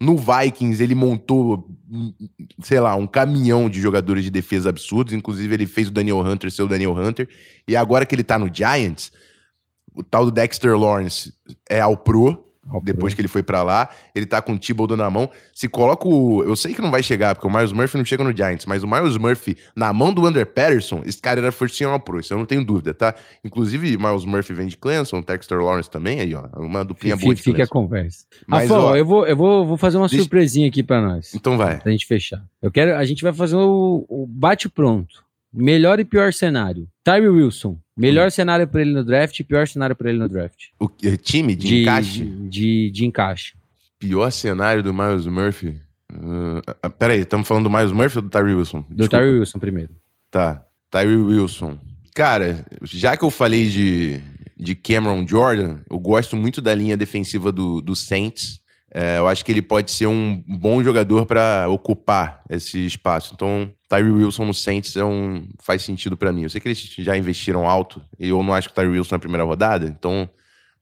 No 0.00 0.16
Vikings, 0.16 0.82
ele 0.82 0.94
montou, 0.94 1.68
sei 2.62 2.80
lá, 2.80 2.94
um 2.94 3.06
caminhão 3.06 3.70
de 3.70 3.80
jogadores 3.80 4.24
de 4.24 4.30
defesa 4.30 4.68
absurdos. 4.68 5.14
Inclusive, 5.14 5.54
ele 5.54 5.66
fez 5.66 5.88
o 5.88 5.92
Daniel 5.92 6.20
Hunter 6.20 6.50
ser 6.50 6.62
o 6.62 6.68
Daniel 6.68 6.92
Hunter. 6.92 7.28
E 7.66 7.74
agora 7.74 8.04
que 8.04 8.14
ele 8.14 8.24
tá 8.24 8.38
no 8.38 8.52
Giants, 8.52 9.10
o 9.94 10.02
tal 10.02 10.26
do 10.26 10.30
Dexter 10.30 10.76
Lawrence 10.78 11.32
é 11.68 11.80
ao 11.80 11.96
pro 11.96 12.45
depois 12.82 13.14
que 13.14 13.20
ele 13.20 13.28
foi 13.28 13.42
para 13.42 13.62
lá, 13.62 13.88
ele 14.14 14.26
tá 14.26 14.42
com 14.42 14.54
o 14.54 14.58
Thibodeau 14.58 14.96
na 14.96 15.08
mão. 15.08 15.30
Se 15.54 15.68
coloca 15.68 16.06
o. 16.06 16.42
Eu 16.42 16.56
sei 16.56 16.74
que 16.74 16.82
não 16.82 16.90
vai 16.90 17.02
chegar, 17.02 17.34
porque 17.34 17.46
o 17.46 17.50
Miles 17.50 17.72
Murphy 17.72 17.96
não 17.96 18.04
chega 18.04 18.24
no 18.24 18.36
Giants, 18.36 18.66
mas 18.66 18.82
o 18.82 18.86
Miles 18.86 19.16
Murphy 19.16 19.56
na 19.74 19.92
mão 19.92 20.12
do 20.12 20.26
Under 20.26 20.46
Patterson, 20.46 21.02
esse 21.04 21.20
cara 21.20 21.40
era 21.40 21.52
first 21.52 21.76
team 21.76 21.98
pro, 22.00 22.20
isso 22.20 22.32
eu 22.32 22.38
não 22.38 22.46
tenho 22.46 22.64
dúvida, 22.64 22.92
tá? 22.92 23.14
Inclusive, 23.44 23.96
Miles 23.96 24.24
Murphy 24.24 24.52
vem 24.52 24.66
de 24.66 24.76
Clemson, 24.76 25.20
Dexter 25.20 25.58
Lawrence 25.58 25.90
também, 25.90 26.20
aí, 26.20 26.34
ó. 26.34 26.46
Uma 26.56 26.84
duplinha 26.84 27.16
boa 27.16 27.34
de 27.34 27.42
Fica 27.42 27.64
a 27.64 27.68
conversa. 27.68 28.26
Mas, 28.46 28.70
ó, 28.70 28.96
eu, 28.96 29.04
vou, 29.04 29.26
eu 29.26 29.36
vou, 29.36 29.66
vou 29.66 29.76
fazer 29.76 29.96
uma 29.96 30.08
deixa... 30.08 30.22
surpresinha 30.22 30.68
aqui 30.68 30.82
para 30.82 31.00
nós. 31.00 31.34
Então 31.34 31.56
vai. 31.56 31.78
Pra 31.78 31.92
gente 31.92 32.06
fechar. 32.06 32.42
Eu 32.60 32.70
quero. 32.70 32.96
A 32.96 33.04
gente 33.04 33.22
vai 33.22 33.32
fazer 33.32 33.56
o, 33.56 34.04
o 34.08 34.26
bate-pronto. 34.26 35.25
Melhor 35.56 35.98
e 35.98 36.04
pior 36.04 36.32
cenário. 36.32 36.86
Tyree 37.02 37.28
Wilson. 37.28 37.78
Melhor 37.96 38.26
hum. 38.26 38.30
cenário 38.30 38.68
para 38.68 38.82
ele 38.82 38.92
no 38.92 39.02
draft 39.02 39.40
e 39.40 39.44
pior 39.44 39.66
cenário 39.66 39.96
para 39.96 40.10
ele 40.10 40.18
no 40.18 40.28
draft. 40.28 40.66
O 40.78 40.88
time 40.88 41.56
de, 41.56 41.68
de 41.68 41.82
encaixe? 41.82 42.24
De, 42.24 42.48
de, 42.48 42.90
de, 42.90 43.06
encaixe. 43.06 43.54
Pior 43.98 44.30
cenário 44.30 44.82
do 44.82 44.92
Miles 44.92 45.26
Murphy? 45.26 45.80
Uh, 46.12 46.90
peraí, 46.98 47.20
estamos 47.20 47.48
falando 47.48 47.64
do 47.64 47.70
Miles 47.70 47.92
Murphy 47.92 48.18
ou 48.18 48.22
do 48.22 48.28
Tyree 48.28 48.54
Wilson? 48.54 48.84
Desculpa. 48.90 49.04
Do 49.04 49.08
Tyree 49.08 49.38
Wilson 49.38 49.58
primeiro. 49.58 49.96
Tá, 50.30 50.62
Tyree 50.90 51.16
Wilson. 51.16 51.78
Cara, 52.14 52.64
já 52.82 53.16
que 53.16 53.24
eu 53.24 53.30
falei 53.30 53.68
de, 53.68 54.20
de 54.56 54.74
Cameron 54.74 55.26
Jordan, 55.26 55.78
eu 55.90 55.98
gosto 55.98 56.36
muito 56.36 56.60
da 56.60 56.74
linha 56.74 56.96
defensiva 56.96 57.50
do, 57.50 57.80
do 57.80 57.96
Saints. 57.96 58.60
É, 58.92 59.18
eu 59.18 59.26
acho 59.26 59.44
que 59.44 59.52
ele 59.52 59.60
pode 59.60 59.90
ser 59.90 60.06
um 60.06 60.42
bom 60.46 60.82
jogador 60.82 61.26
para 61.26 61.66
ocupar 61.68 62.42
esse 62.48 62.86
espaço. 62.86 63.32
Então, 63.34 63.70
Tyree 63.88 64.10
Wilson 64.10 64.44
no 64.46 64.54
Saints 64.54 64.96
é 64.96 65.04
um, 65.04 65.48
faz 65.60 65.82
sentido 65.82 66.16
para 66.16 66.32
mim. 66.32 66.42
Eu 66.42 66.50
sei 66.50 66.60
que 66.60 66.68
eles 66.68 66.78
já 66.98 67.16
investiram 67.16 67.68
alto 67.68 68.02
e 68.18 68.28
eu 68.28 68.42
não 68.42 68.52
acho 68.52 68.68
que 68.68 68.72
o 68.72 68.74
Tyree 68.74 68.98
Wilson 68.98 69.14
na 69.14 69.18
primeira 69.18 69.44
rodada. 69.44 69.86
Então, 69.86 70.28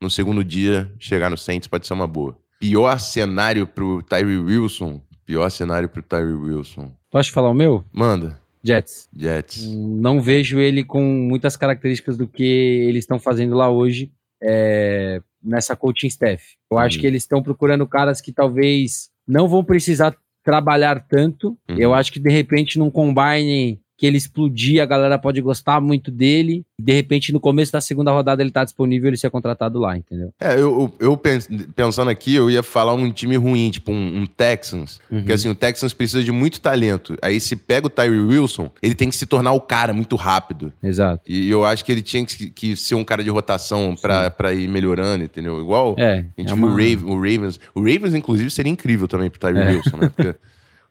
no 0.01 0.09
segundo 0.09 0.43
dia, 0.43 0.91
chegar 0.99 1.29
no 1.29 1.37
Saints 1.37 1.67
pode 1.67 1.85
ser 1.85 1.93
uma 1.93 2.07
boa. 2.07 2.37
Pior 2.59 2.99
cenário 2.99 3.67
pro 3.67 4.01
Tyree 4.01 4.37
Wilson. 4.37 5.01
Pior 5.25 5.49
cenário 5.49 5.89
pro 5.89 6.01
Tyree 6.01 6.33
Wilson. 6.33 6.91
Posso 7.11 7.31
falar 7.31 7.49
o 7.49 7.53
meu? 7.53 7.83
Manda. 7.91 8.39
Jets. 8.63 9.07
Jets. 9.15 9.63
Não 9.67 10.21
vejo 10.21 10.59
ele 10.59 10.83
com 10.83 11.03
muitas 11.03 11.55
características 11.55 12.17
do 12.17 12.27
que 12.27 12.43
eles 12.43 13.03
estão 13.03 13.19
fazendo 13.19 13.55
lá 13.55 13.69
hoje. 13.69 14.11
É, 14.41 15.21
nessa 15.45 15.75
coaching 15.75 16.07
staff. 16.07 16.43
Eu 16.69 16.79
acho 16.79 16.97
uhum. 16.97 17.01
que 17.01 17.07
eles 17.07 17.23
estão 17.23 17.41
procurando 17.43 17.87
caras 17.87 18.19
que 18.19 18.33
talvez 18.33 19.09
não 19.27 19.47
vão 19.47 19.63
precisar 19.63 20.15
trabalhar 20.45 21.03
tanto. 21.09 21.57
Uhum. 21.67 21.75
Eu 21.77 21.93
acho 21.93 22.13
que 22.13 22.19
de 22.19 22.31
repente 22.31 22.77
num 22.77 22.91
combine 22.91 23.81
que 23.97 24.05
ele 24.05 24.17
explodir, 24.17 24.81
a 24.81 24.85
galera 24.85 25.17
pode 25.17 25.41
gostar 25.41 25.79
muito 25.79 26.11
dele. 26.11 26.65
De 26.77 26.93
repente, 26.93 27.31
no 27.31 27.39
começo 27.39 27.71
da 27.71 27.79
segunda 27.79 28.11
rodada, 28.11 28.41
ele 28.41 28.51
tá 28.51 28.63
disponível 28.63 29.07
ele 29.07 29.17
ser 29.17 29.29
contratado 29.29 29.79
lá, 29.79 29.97
entendeu? 29.97 30.33
É, 30.39 30.55
eu, 30.59 30.93
eu 30.99 31.17
pensando 31.17 32.09
aqui, 32.09 32.35
eu 32.35 32.51
ia 32.51 32.61
falar 32.61 32.93
um 32.93 33.11
time 33.11 33.37
ruim, 33.37 33.71
tipo 33.71 33.91
um, 33.91 34.21
um 34.21 34.25
Texans. 34.25 34.99
Uhum. 35.09 35.19
Porque 35.19 35.33
assim, 35.33 35.49
o 35.49 35.55
Texans 35.55 35.93
precisa 35.93 36.23
de 36.23 36.31
muito 36.31 36.59
talento. 36.59 37.17
Aí 37.21 37.39
se 37.39 37.55
pega 37.55 37.87
o 37.87 37.89
Tyree 37.89 38.19
Wilson, 38.19 38.69
ele 38.81 38.95
tem 38.95 39.09
que 39.09 39.15
se 39.15 39.25
tornar 39.25 39.53
o 39.53 39.61
cara 39.61 39.93
muito 39.93 40.17
rápido. 40.17 40.73
Exato. 40.83 41.21
E 41.25 41.49
eu 41.49 41.63
acho 41.63 41.85
que 41.85 41.91
ele 41.91 42.01
tinha 42.01 42.25
que, 42.25 42.49
que 42.49 42.75
ser 42.75 42.95
um 42.95 43.03
cara 43.03 43.23
de 43.23 43.29
rotação 43.29 43.95
para 43.95 44.53
ir 44.53 44.67
melhorando, 44.67 45.23
entendeu? 45.23 45.61
Igual 45.61 45.95
é, 45.97 46.25
a 46.37 46.41
gente 46.41 46.51
é 46.51 46.53
uma... 46.53 46.75
viu 46.75 47.07
o, 47.07 47.15
Ravens. 47.15 47.59
O 47.73 47.79
Ravens, 47.79 48.13
inclusive, 48.13 48.51
seria 48.51 48.71
incrível 48.71 49.07
também 49.07 49.29
pro 49.29 49.39
Tyree 49.39 49.61
é. 49.61 49.71
Wilson, 49.71 49.97
né? 49.97 50.11
Porque 50.13 50.35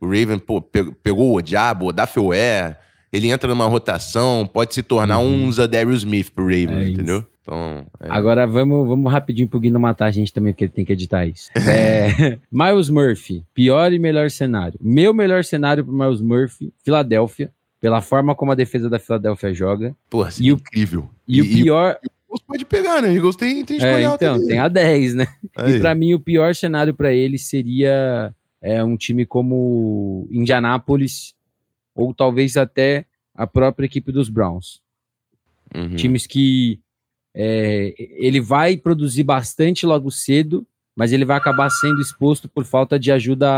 o 0.00 0.06
Raven, 0.06 0.38
pô, 0.38 0.60
pegou 0.60 1.36
o 1.36 1.42
Diabo, 1.42 1.88
o 1.88 1.92
Dafeuer 1.92 2.76
ele 3.14 3.31
entra 3.31 3.48
numa 3.48 3.66
rotação, 3.66 4.44
pode 4.44 4.74
se 4.74 4.83
tornar 4.83 5.20
uhum. 5.20 5.44
um 5.44 5.53
Zadarius 5.53 5.98
Smith 5.98 6.31
pro 6.31 6.44
Ravens, 6.44 6.72
é 6.72 6.88
entendeu? 6.88 7.24
Então, 7.40 7.87
é... 8.00 8.09
Agora 8.11 8.44
vamos, 8.44 8.88
vamos 8.88 9.12
rapidinho 9.12 9.46
pro 9.46 9.61
Guino 9.61 9.79
matar 9.79 10.07
a 10.07 10.11
gente 10.11 10.33
também, 10.33 10.53
porque 10.53 10.64
ele 10.64 10.72
tem 10.72 10.85
que 10.85 10.92
editar 10.92 11.24
isso. 11.24 11.48
É, 11.64 12.38
Miles 12.50 12.90
Murphy, 12.90 13.44
pior 13.55 13.92
e 13.92 14.00
melhor 14.00 14.31
cenário. 14.33 14.79
Meu 14.83 15.14
melhor 15.14 15.44
cenário 15.44 15.85
pro 15.85 15.94
Miles 15.94 16.20
Murphy, 16.20 16.72
Filadélfia, 16.85 17.53
pela 17.81 18.00
forma 18.00 18.35
como 18.35 18.50
a 18.50 18.57
defesa 18.57 18.90
da 18.90 18.98
Filadélfia 18.98 19.55
joga. 19.55 19.94
Pô, 20.11 20.27
e 20.40 20.53
o, 20.53 20.57
incrível. 20.57 21.09
E, 21.29 21.38
e 21.38 21.42
o 21.42 21.44
pior. 21.44 21.98
E, 22.03 22.09
pode 22.48 22.64
pegar, 22.64 23.00
né? 23.00 23.14
Eagles 23.14 23.37
tem, 23.37 23.64
tem 23.64 23.81
é, 23.81 24.03
Então, 24.03 24.44
tem 24.44 24.59
a 24.59 24.66
10, 24.66 25.14
né? 25.14 25.29
Aí. 25.57 25.77
E 25.77 25.81
para 25.81 25.94
mim, 25.94 26.14
o 26.14 26.20
pior 26.20 26.53
cenário 26.53 26.92
para 26.92 27.12
ele 27.12 27.38
seria 27.38 28.35
é, 28.61 28.83
um 28.83 28.96
time 28.96 29.24
como 29.24 30.27
Indianápolis 30.33 31.33
ou 31.94 32.14
talvez 32.14 32.57
até 32.57 33.07
a 33.35 33.46
própria 33.46 33.87
equipe 33.87 34.11
dos 34.12 34.28
Browns. 34.28 34.80
Uhum. 35.74 35.96
Times 35.96 36.26
que 36.26 36.80
é, 37.35 37.94
ele 37.98 38.40
vai 38.40 38.76
produzir 38.76 39.24
bastante 39.24 39.85
logo 39.87 40.11
cedo 40.11 40.66
mas 40.96 41.12
ele 41.12 41.24
vai 41.24 41.37
acabar 41.37 41.68
sendo 41.70 42.00
exposto 42.00 42.48
por 42.48 42.64
falta 42.64 42.98
de 42.98 43.11
ajuda 43.11 43.48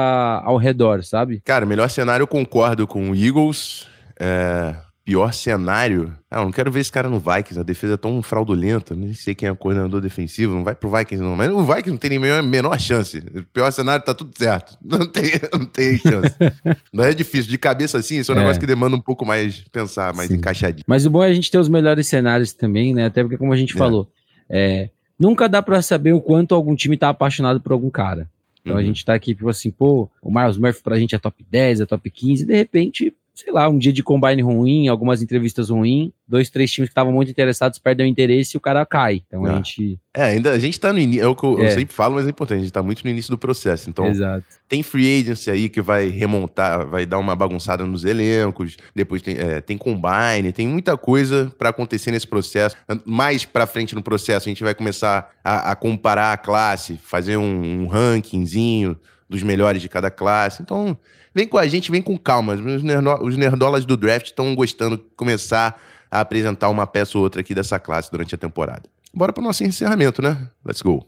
ao 0.42 0.56
redor, 0.56 1.04
sabe? 1.04 1.40
Cara, 1.44 1.66
melhor 1.66 1.90
cenário 1.90 2.22
eu 2.22 2.28
concordo 2.28 2.86
com 2.86 3.10
o 3.10 3.14
Eagles. 3.14 3.86
É, 4.18 4.74
pior 5.06 5.32
cenário. 5.32 6.12
Ah, 6.28 6.40
eu 6.40 6.46
não 6.46 6.50
quero 6.50 6.70
ver 6.70 6.80
esse 6.80 6.90
cara 6.90 7.08
no 7.08 7.20
Vikings. 7.20 7.60
A 7.60 7.62
defesa 7.62 7.94
é 7.94 7.96
tão 7.96 8.20
fraudulenta. 8.20 8.92
Nem 8.96 9.14
sei 9.14 9.36
quem 9.36 9.48
é 9.48 9.52
o 9.52 9.56
coordenador 9.56 10.00
defensivo. 10.00 10.56
Não 10.56 10.64
vai 10.64 10.74
pro 10.74 10.90
Vikings, 10.90 11.22
não. 11.22 11.36
Mas 11.36 11.48
o 11.48 11.62
Vikings 11.64 11.90
não 11.90 11.96
tem 11.96 12.18
nem 12.18 12.30
a 12.32 12.42
menor 12.42 12.78
chance. 12.80 13.18
O 13.18 13.44
pior 13.44 13.70
cenário 13.70 14.04
tá 14.04 14.12
tudo 14.12 14.36
certo. 14.36 14.76
Não 14.84 15.06
tem, 15.06 15.32
não 15.52 15.64
tem 15.66 15.98
chance. 15.98 16.34
não 16.92 17.04
é 17.04 17.12
difícil. 17.12 17.50
De 17.50 17.58
cabeça 17.58 17.98
assim, 17.98 18.18
isso 18.18 18.32
é 18.32 18.34
um 18.34 18.38
é. 18.38 18.40
negócio 18.40 18.58
que 18.58 18.66
demanda 18.66 18.96
um 18.96 19.00
pouco 19.00 19.24
mais 19.24 19.60
pensar, 19.70 20.12
mais 20.14 20.28
Sim. 20.28 20.36
encaixadinho. 20.36 20.84
Mas 20.86 21.06
o 21.06 21.10
bom 21.10 21.22
é 21.22 21.28
a 21.28 21.34
gente 21.34 21.50
ter 21.50 21.58
os 21.58 21.68
melhores 21.68 22.06
cenários 22.08 22.52
também, 22.52 22.94
né? 22.94 23.06
Até 23.06 23.22
porque, 23.22 23.36
como 23.36 23.52
a 23.52 23.56
gente 23.56 23.74
é. 23.74 23.78
falou, 23.78 24.10
é, 24.48 24.88
nunca 25.18 25.48
dá 25.48 25.62
para 25.62 25.80
saber 25.82 26.12
o 26.12 26.20
quanto 26.20 26.54
algum 26.54 26.74
time 26.74 26.96
tá 26.96 27.10
apaixonado 27.10 27.60
por 27.60 27.72
algum 27.72 27.90
cara. 27.90 28.28
Então 28.60 28.74
uhum. 28.74 28.80
a 28.80 28.82
gente 28.82 29.04
tá 29.04 29.14
aqui, 29.14 29.34
tipo 29.34 29.48
assim, 29.48 29.70
pô, 29.70 30.10
o 30.20 30.32
Miles 30.32 30.56
Murphy 30.56 30.82
pra 30.82 30.98
gente 30.98 31.14
é 31.14 31.18
top 31.18 31.44
10, 31.48 31.82
é 31.82 31.86
top 31.86 32.10
15, 32.10 32.42
e 32.42 32.46
de 32.46 32.56
repente 32.56 33.14
sei 33.36 33.52
lá, 33.52 33.68
um 33.68 33.76
dia 33.76 33.92
de 33.92 34.02
combine 34.02 34.40
ruim, 34.40 34.88
algumas 34.88 35.20
entrevistas 35.20 35.68
ruins, 35.68 36.10
dois, 36.26 36.48
três 36.48 36.72
times 36.72 36.88
que 36.88 36.92
estavam 36.92 37.12
muito 37.12 37.30
interessados 37.30 37.78
perdem 37.78 38.06
o 38.06 38.08
interesse 38.08 38.56
e 38.56 38.58
o 38.58 38.60
cara 38.60 38.86
cai. 38.86 39.22
Então 39.26 39.44
a 39.44 39.50
ah. 39.50 39.54
gente. 39.56 40.00
É, 40.14 40.22
ainda 40.22 40.52
a 40.52 40.58
gente 40.58 40.80
tá 40.80 40.90
no 40.90 40.98
início, 40.98 41.22
é 41.22 41.26
o 41.26 41.36
que 41.36 41.44
eu, 41.44 41.60
é. 41.60 41.66
eu, 41.66 41.70
sempre 41.72 41.94
falo, 41.94 42.14
mas 42.14 42.26
é 42.26 42.30
importante, 42.30 42.60
a 42.60 42.62
gente 42.62 42.72
tá 42.72 42.82
muito 42.82 43.04
no 43.04 43.10
início 43.10 43.30
do 43.30 43.36
processo. 43.36 43.90
Então, 43.90 44.06
Exato. 44.06 44.42
tem 44.66 44.82
free 44.82 45.20
agency 45.20 45.50
aí 45.50 45.68
que 45.68 45.82
vai 45.82 46.08
remontar, 46.08 46.86
vai 46.86 47.04
dar 47.04 47.18
uma 47.18 47.36
bagunçada 47.36 47.84
nos 47.84 48.06
elencos, 48.06 48.78
depois 48.94 49.20
tem, 49.20 49.36
é, 49.36 49.60
tem 49.60 49.76
combine, 49.76 50.50
tem 50.54 50.66
muita 50.66 50.96
coisa 50.96 51.52
para 51.58 51.68
acontecer 51.68 52.10
nesse 52.12 52.26
processo. 52.26 52.74
Mais 53.04 53.44
para 53.44 53.66
frente 53.66 53.94
no 53.94 54.02
processo, 54.02 54.48
a 54.48 54.50
gente 54.50 54.64
vai 54.64 54.74
começar 54.74 55.30
a, 55.44 55.72
a 55.72 55.76
comparar 55.76 56.32
a 56.32 56.38
classe, 56.38 56.98
fazer 57.02 57.36
um, 57.36 57.82
um 57.82 57.86
rankingzinho 57.86 58.96
dos 59.28 59.42
melhores 59.42 59.82
de 59.82 59.90
cada 59.90 60.10
classe. 60.10 60.62
Então, 60.62 60.96
vem 61.36 61.46
com 61.46 61.58
a 61.58 61.66
gente, 61.66 61.90
vem 61.90 62.00
com 62.00 62.16
calma. 62.16 62.54
Os, 62.54 62.82
nerdo, 62.82 63.22
os 63.22 63.36
nerdolas 63.36 63.84
do 63.84 63.94
draft 63.94 64.28
estão 64.28 64.54
gostando 64.54 64.96
de 64.96 65.04
começar 65.14 65.78
a 66.10 66.20
apresentar 66.20 66.70
uma 66.70 66.86
peça 66.86 67.18
ou 67.18 67.24
outra 67.24 67.42
aqui 67.42 67.54
dessa 67.54 67.78
classe 67.78 68.10
durante 68.10 68.34
a 68.34 68.38
temporada. 68.38 68.84
Bora 69.12 69.34
para 69.34 69.42
o 69.42 69.44
nosso 69.44 69.62
encerramento, 69.62 70.22
né? 70.22 70.48
Let's 70.64 70.80
go. 70.80 71.04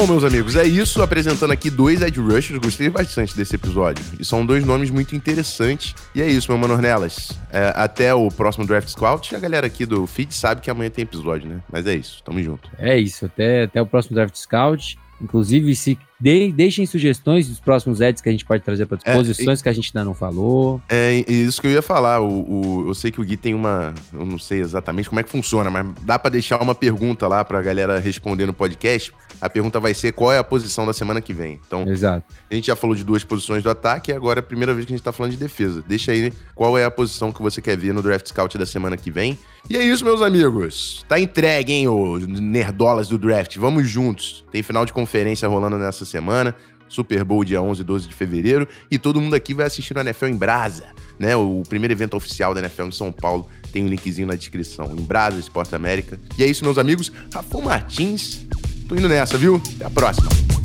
Bom, 0.00 0.06
meus 0.06 0.24
amigos, 0.24 0.56
é 0.56 0.64
isso. 0.64 1.02
Apresentando 1.02 1.50
aqui 1.50 1.68
dois 1.68 2.00
Ed 2.00 2.18
Rushers. 2.18 2.58
Gostei 2.58 2.88
bastante 2.88 3.36
desse 3.36 3.54
episódio. 3.54 4.02
E 4.18 4.24
são 4.24 4.46
dois 4.46 4.64
nomes 4.64 4.88
muito 4.88 5.14
interessantes. 5.14 5.94
E 6.14 6.22
é 6.22 6.26
isso, 6.26 6.50
meu 6.50 6.56
mano 6.56 6.72
Ornelas. 6.72 7.38
É, 7.52 7.70
até 7.76 8.14
o 8.14 8.30
próximo 8.30 8.66
Draft 8.66 8.88
Scout. 8.88 9.36
A 9.36 9.38
galera 9.38 9.66
aqui 9.66 9.84
do 9.84 10.06
feed 10.06 10.32
sabe 10.34 10.62
que 10.62 10.70
amanhã 10.70 10.88
tem 10.88 11.02
episódio, 11.02 11.50
né? 11.50 11.60
Mas 11.70 11.86
é 11.86 11.94
isso. 11.96 12.22
Tamo 12.24 12.42
junto. 12.42 12.70
É 12.78 12.98
isso. 12.98 13.26
Até, 13.26 13.64
até 13.64 13.82
o 13.82 13.84
próximo 13.84 14.14
Draft 14.14 14.36
Scout. 14.36 14.98
Inclusive, 15.20 15.74
se 15.74 15.98
de, 16.20 16.52
deixem 16.52 16.84
sugestões 16.84 17.48
dos 17.48 17.58
próximos 17.58 18.02
ads 18.02 18.20
que 18.20 18.28
a 18.28 18.32
gente 18.32 18.44
pode 18.44 18.62
trazer 18.62 18.86
para 18.86 18.98
disposições 18.98 19.58
é, 19.58 19.60
e, 19.60 19.62
que 19.62 19.68
a 19.68 19.72
gente 19.72 19.90
ainda 19.94 20.04
não 20.04 20.14
falou. 20.14 20.80
É 20.88 21.24
isso 21.26 21.60
que 21.60 21.66
eu 21.66 21.70
ia 21.70 21.82
falar. 21.82 22.20
O, 22.20 22.28
o, 22.28 22.88
eu 22.88 22.94
sei 22.94 23.10
que 23.10 23.20
o 23.20 23.24
Gui 23.24 23.36
tem 23.36 23.54
uma. 23.54 23.94
Eu 24.12 24.26
não 24.26 24.38
sei 24.38 24.60
exatamente 24.60 25.08
como 25.08 25.20
é 25.20 25.22
que 25.22 25.30
funciona, 25.30 25.70
mas 25.70 25.86
dá 26.02 26.18
para 26.18 26.30
deixar 26.30 26.60
uma 26.60 26.74
pergunta 26.74 27.26
lá 27.26 27.44
para 27.44 27.58
a 27.58 27.62
galera 27.62 27.98
responder 27.98 28.46
no 28.46 28.52
podcast. 28.52 29.12
A 29.40 29.48
pergunta 29.48 29.80
vai 29.80 29.94
ser 29.94 30.12
qual 30.12 30.30
é 30.30 30.38
a 30.38 30.44
posição 30.44 30.84
da 30.84 30.92
semana 30.92 31.20
que 31.22 31.32
vem. 31.32 31.58
Então, 31.66 31.88
Exato. 31.88 32.26
a 32.50 32.54
gente 32.54 32.66
já 32.66 32.76
falou 32.76 32.94
de 32.94 33.02
duas 33.02 33.24
posições 33.24 33.62
do 33.62 33.70
ataque 33.70 34.10
e 34.10 34.14
agora 34.14 34.40
é 34.40 34.42
a 34.42 34.42
primeira 34.42 34.74
vez 34.74 34.84
que 34.84 34.92
a 34.92 34.94
gente 34.94 35.00
está 35.00 35.12
falando 35.12 35.32
de 35.32 35.38
defesa. 35.38 35.82
Deixa 35.88 36.12
aí 36.12 36.30
qual 36.54 36.76
é 36.76 36.84
a 36.84 36.90
posição 36.90 37.32
que 37.32 37.40
você 37.40 37.62
quer 37.62 37.78
ver 37.78 37.94
no 37.94 38.02
Draft 38.02 38.28
Scout 38.28 38.58
da 38.58 38.66
semana 38.66 38.98
que 38.98 39.10
vem. 39.10 39.38
E 39.68 39.76
é 39.76 39.84
isso, 39.84 40.04
meus 40.04 40.22
amigos. 40.22 41.04
Tá 41.08 41.20
entregue, 41.20 41.72
hein, 41.72 41.88
os 41.88 42.26
nerdolas 42.26 43.08
do 43.08 43.18
draft. 43.18 43.56
Vamos 43.56 43.88
juntos. 43.88 44.44
Tem 44.50 44.62
final 44.62 44.84
de 44.84 44.92
conferência 44.92 45.48
rolando 45.48 45.78
nessa 45.78 46.04
semana. 46.04 46.54
Super 46.88 47.22
Bowl 47.24 47.44
dia 47.44 47.62
11 47.62 47.80
e 47.80 47.84
12 47.84 48.08
de 48.08 48.14
fevereiro. 48.14 48.66
E 48.90 48.98
todo 48.98 49.20
mundo 49.20 49.34
aqui 49.34 49.54
vai 49.54 49.66
assistir 49.66 49.96
o 49.96 50.00
NFL 50.00 50.26
em 50.26 50.36
Brasa, 50.36 50.86
né? 51.18 51.36
O 51.36 51.62
primeiro 51.68 51.94
evento 51.94 52.16
oficial 52.16 52.52
da 52.52 52.60
NFL 52.60 52.84
em 52.84 52.92
São 52.92 53.12
Paulo. 53.12 53.48
Tem 53.72 53.84
um 53.84 53.88
linkzinho 53.88 54.26
na 54.26 54.34
descrição. 54.34 54.92
Em 54.92 55.02
Brasa, 55.02 55.38
Esporte 55.38 55.74
América. 55.74 56.18
E 56.36 56.42
é 56.42 56.46
isso, 56.46 56.64
meus 56.64 56.78
amigos. 56.78 57.12
Rafael 57.32 57.62
Martins. 57.64 58.44
Tô 58.88 58.96
indo 58.96 59.08
nessa, 59.08 59.38
viu? 59.38 59.62
Até 59.76 59.84
a 59.84 59.90
próxima. 59.90 60.59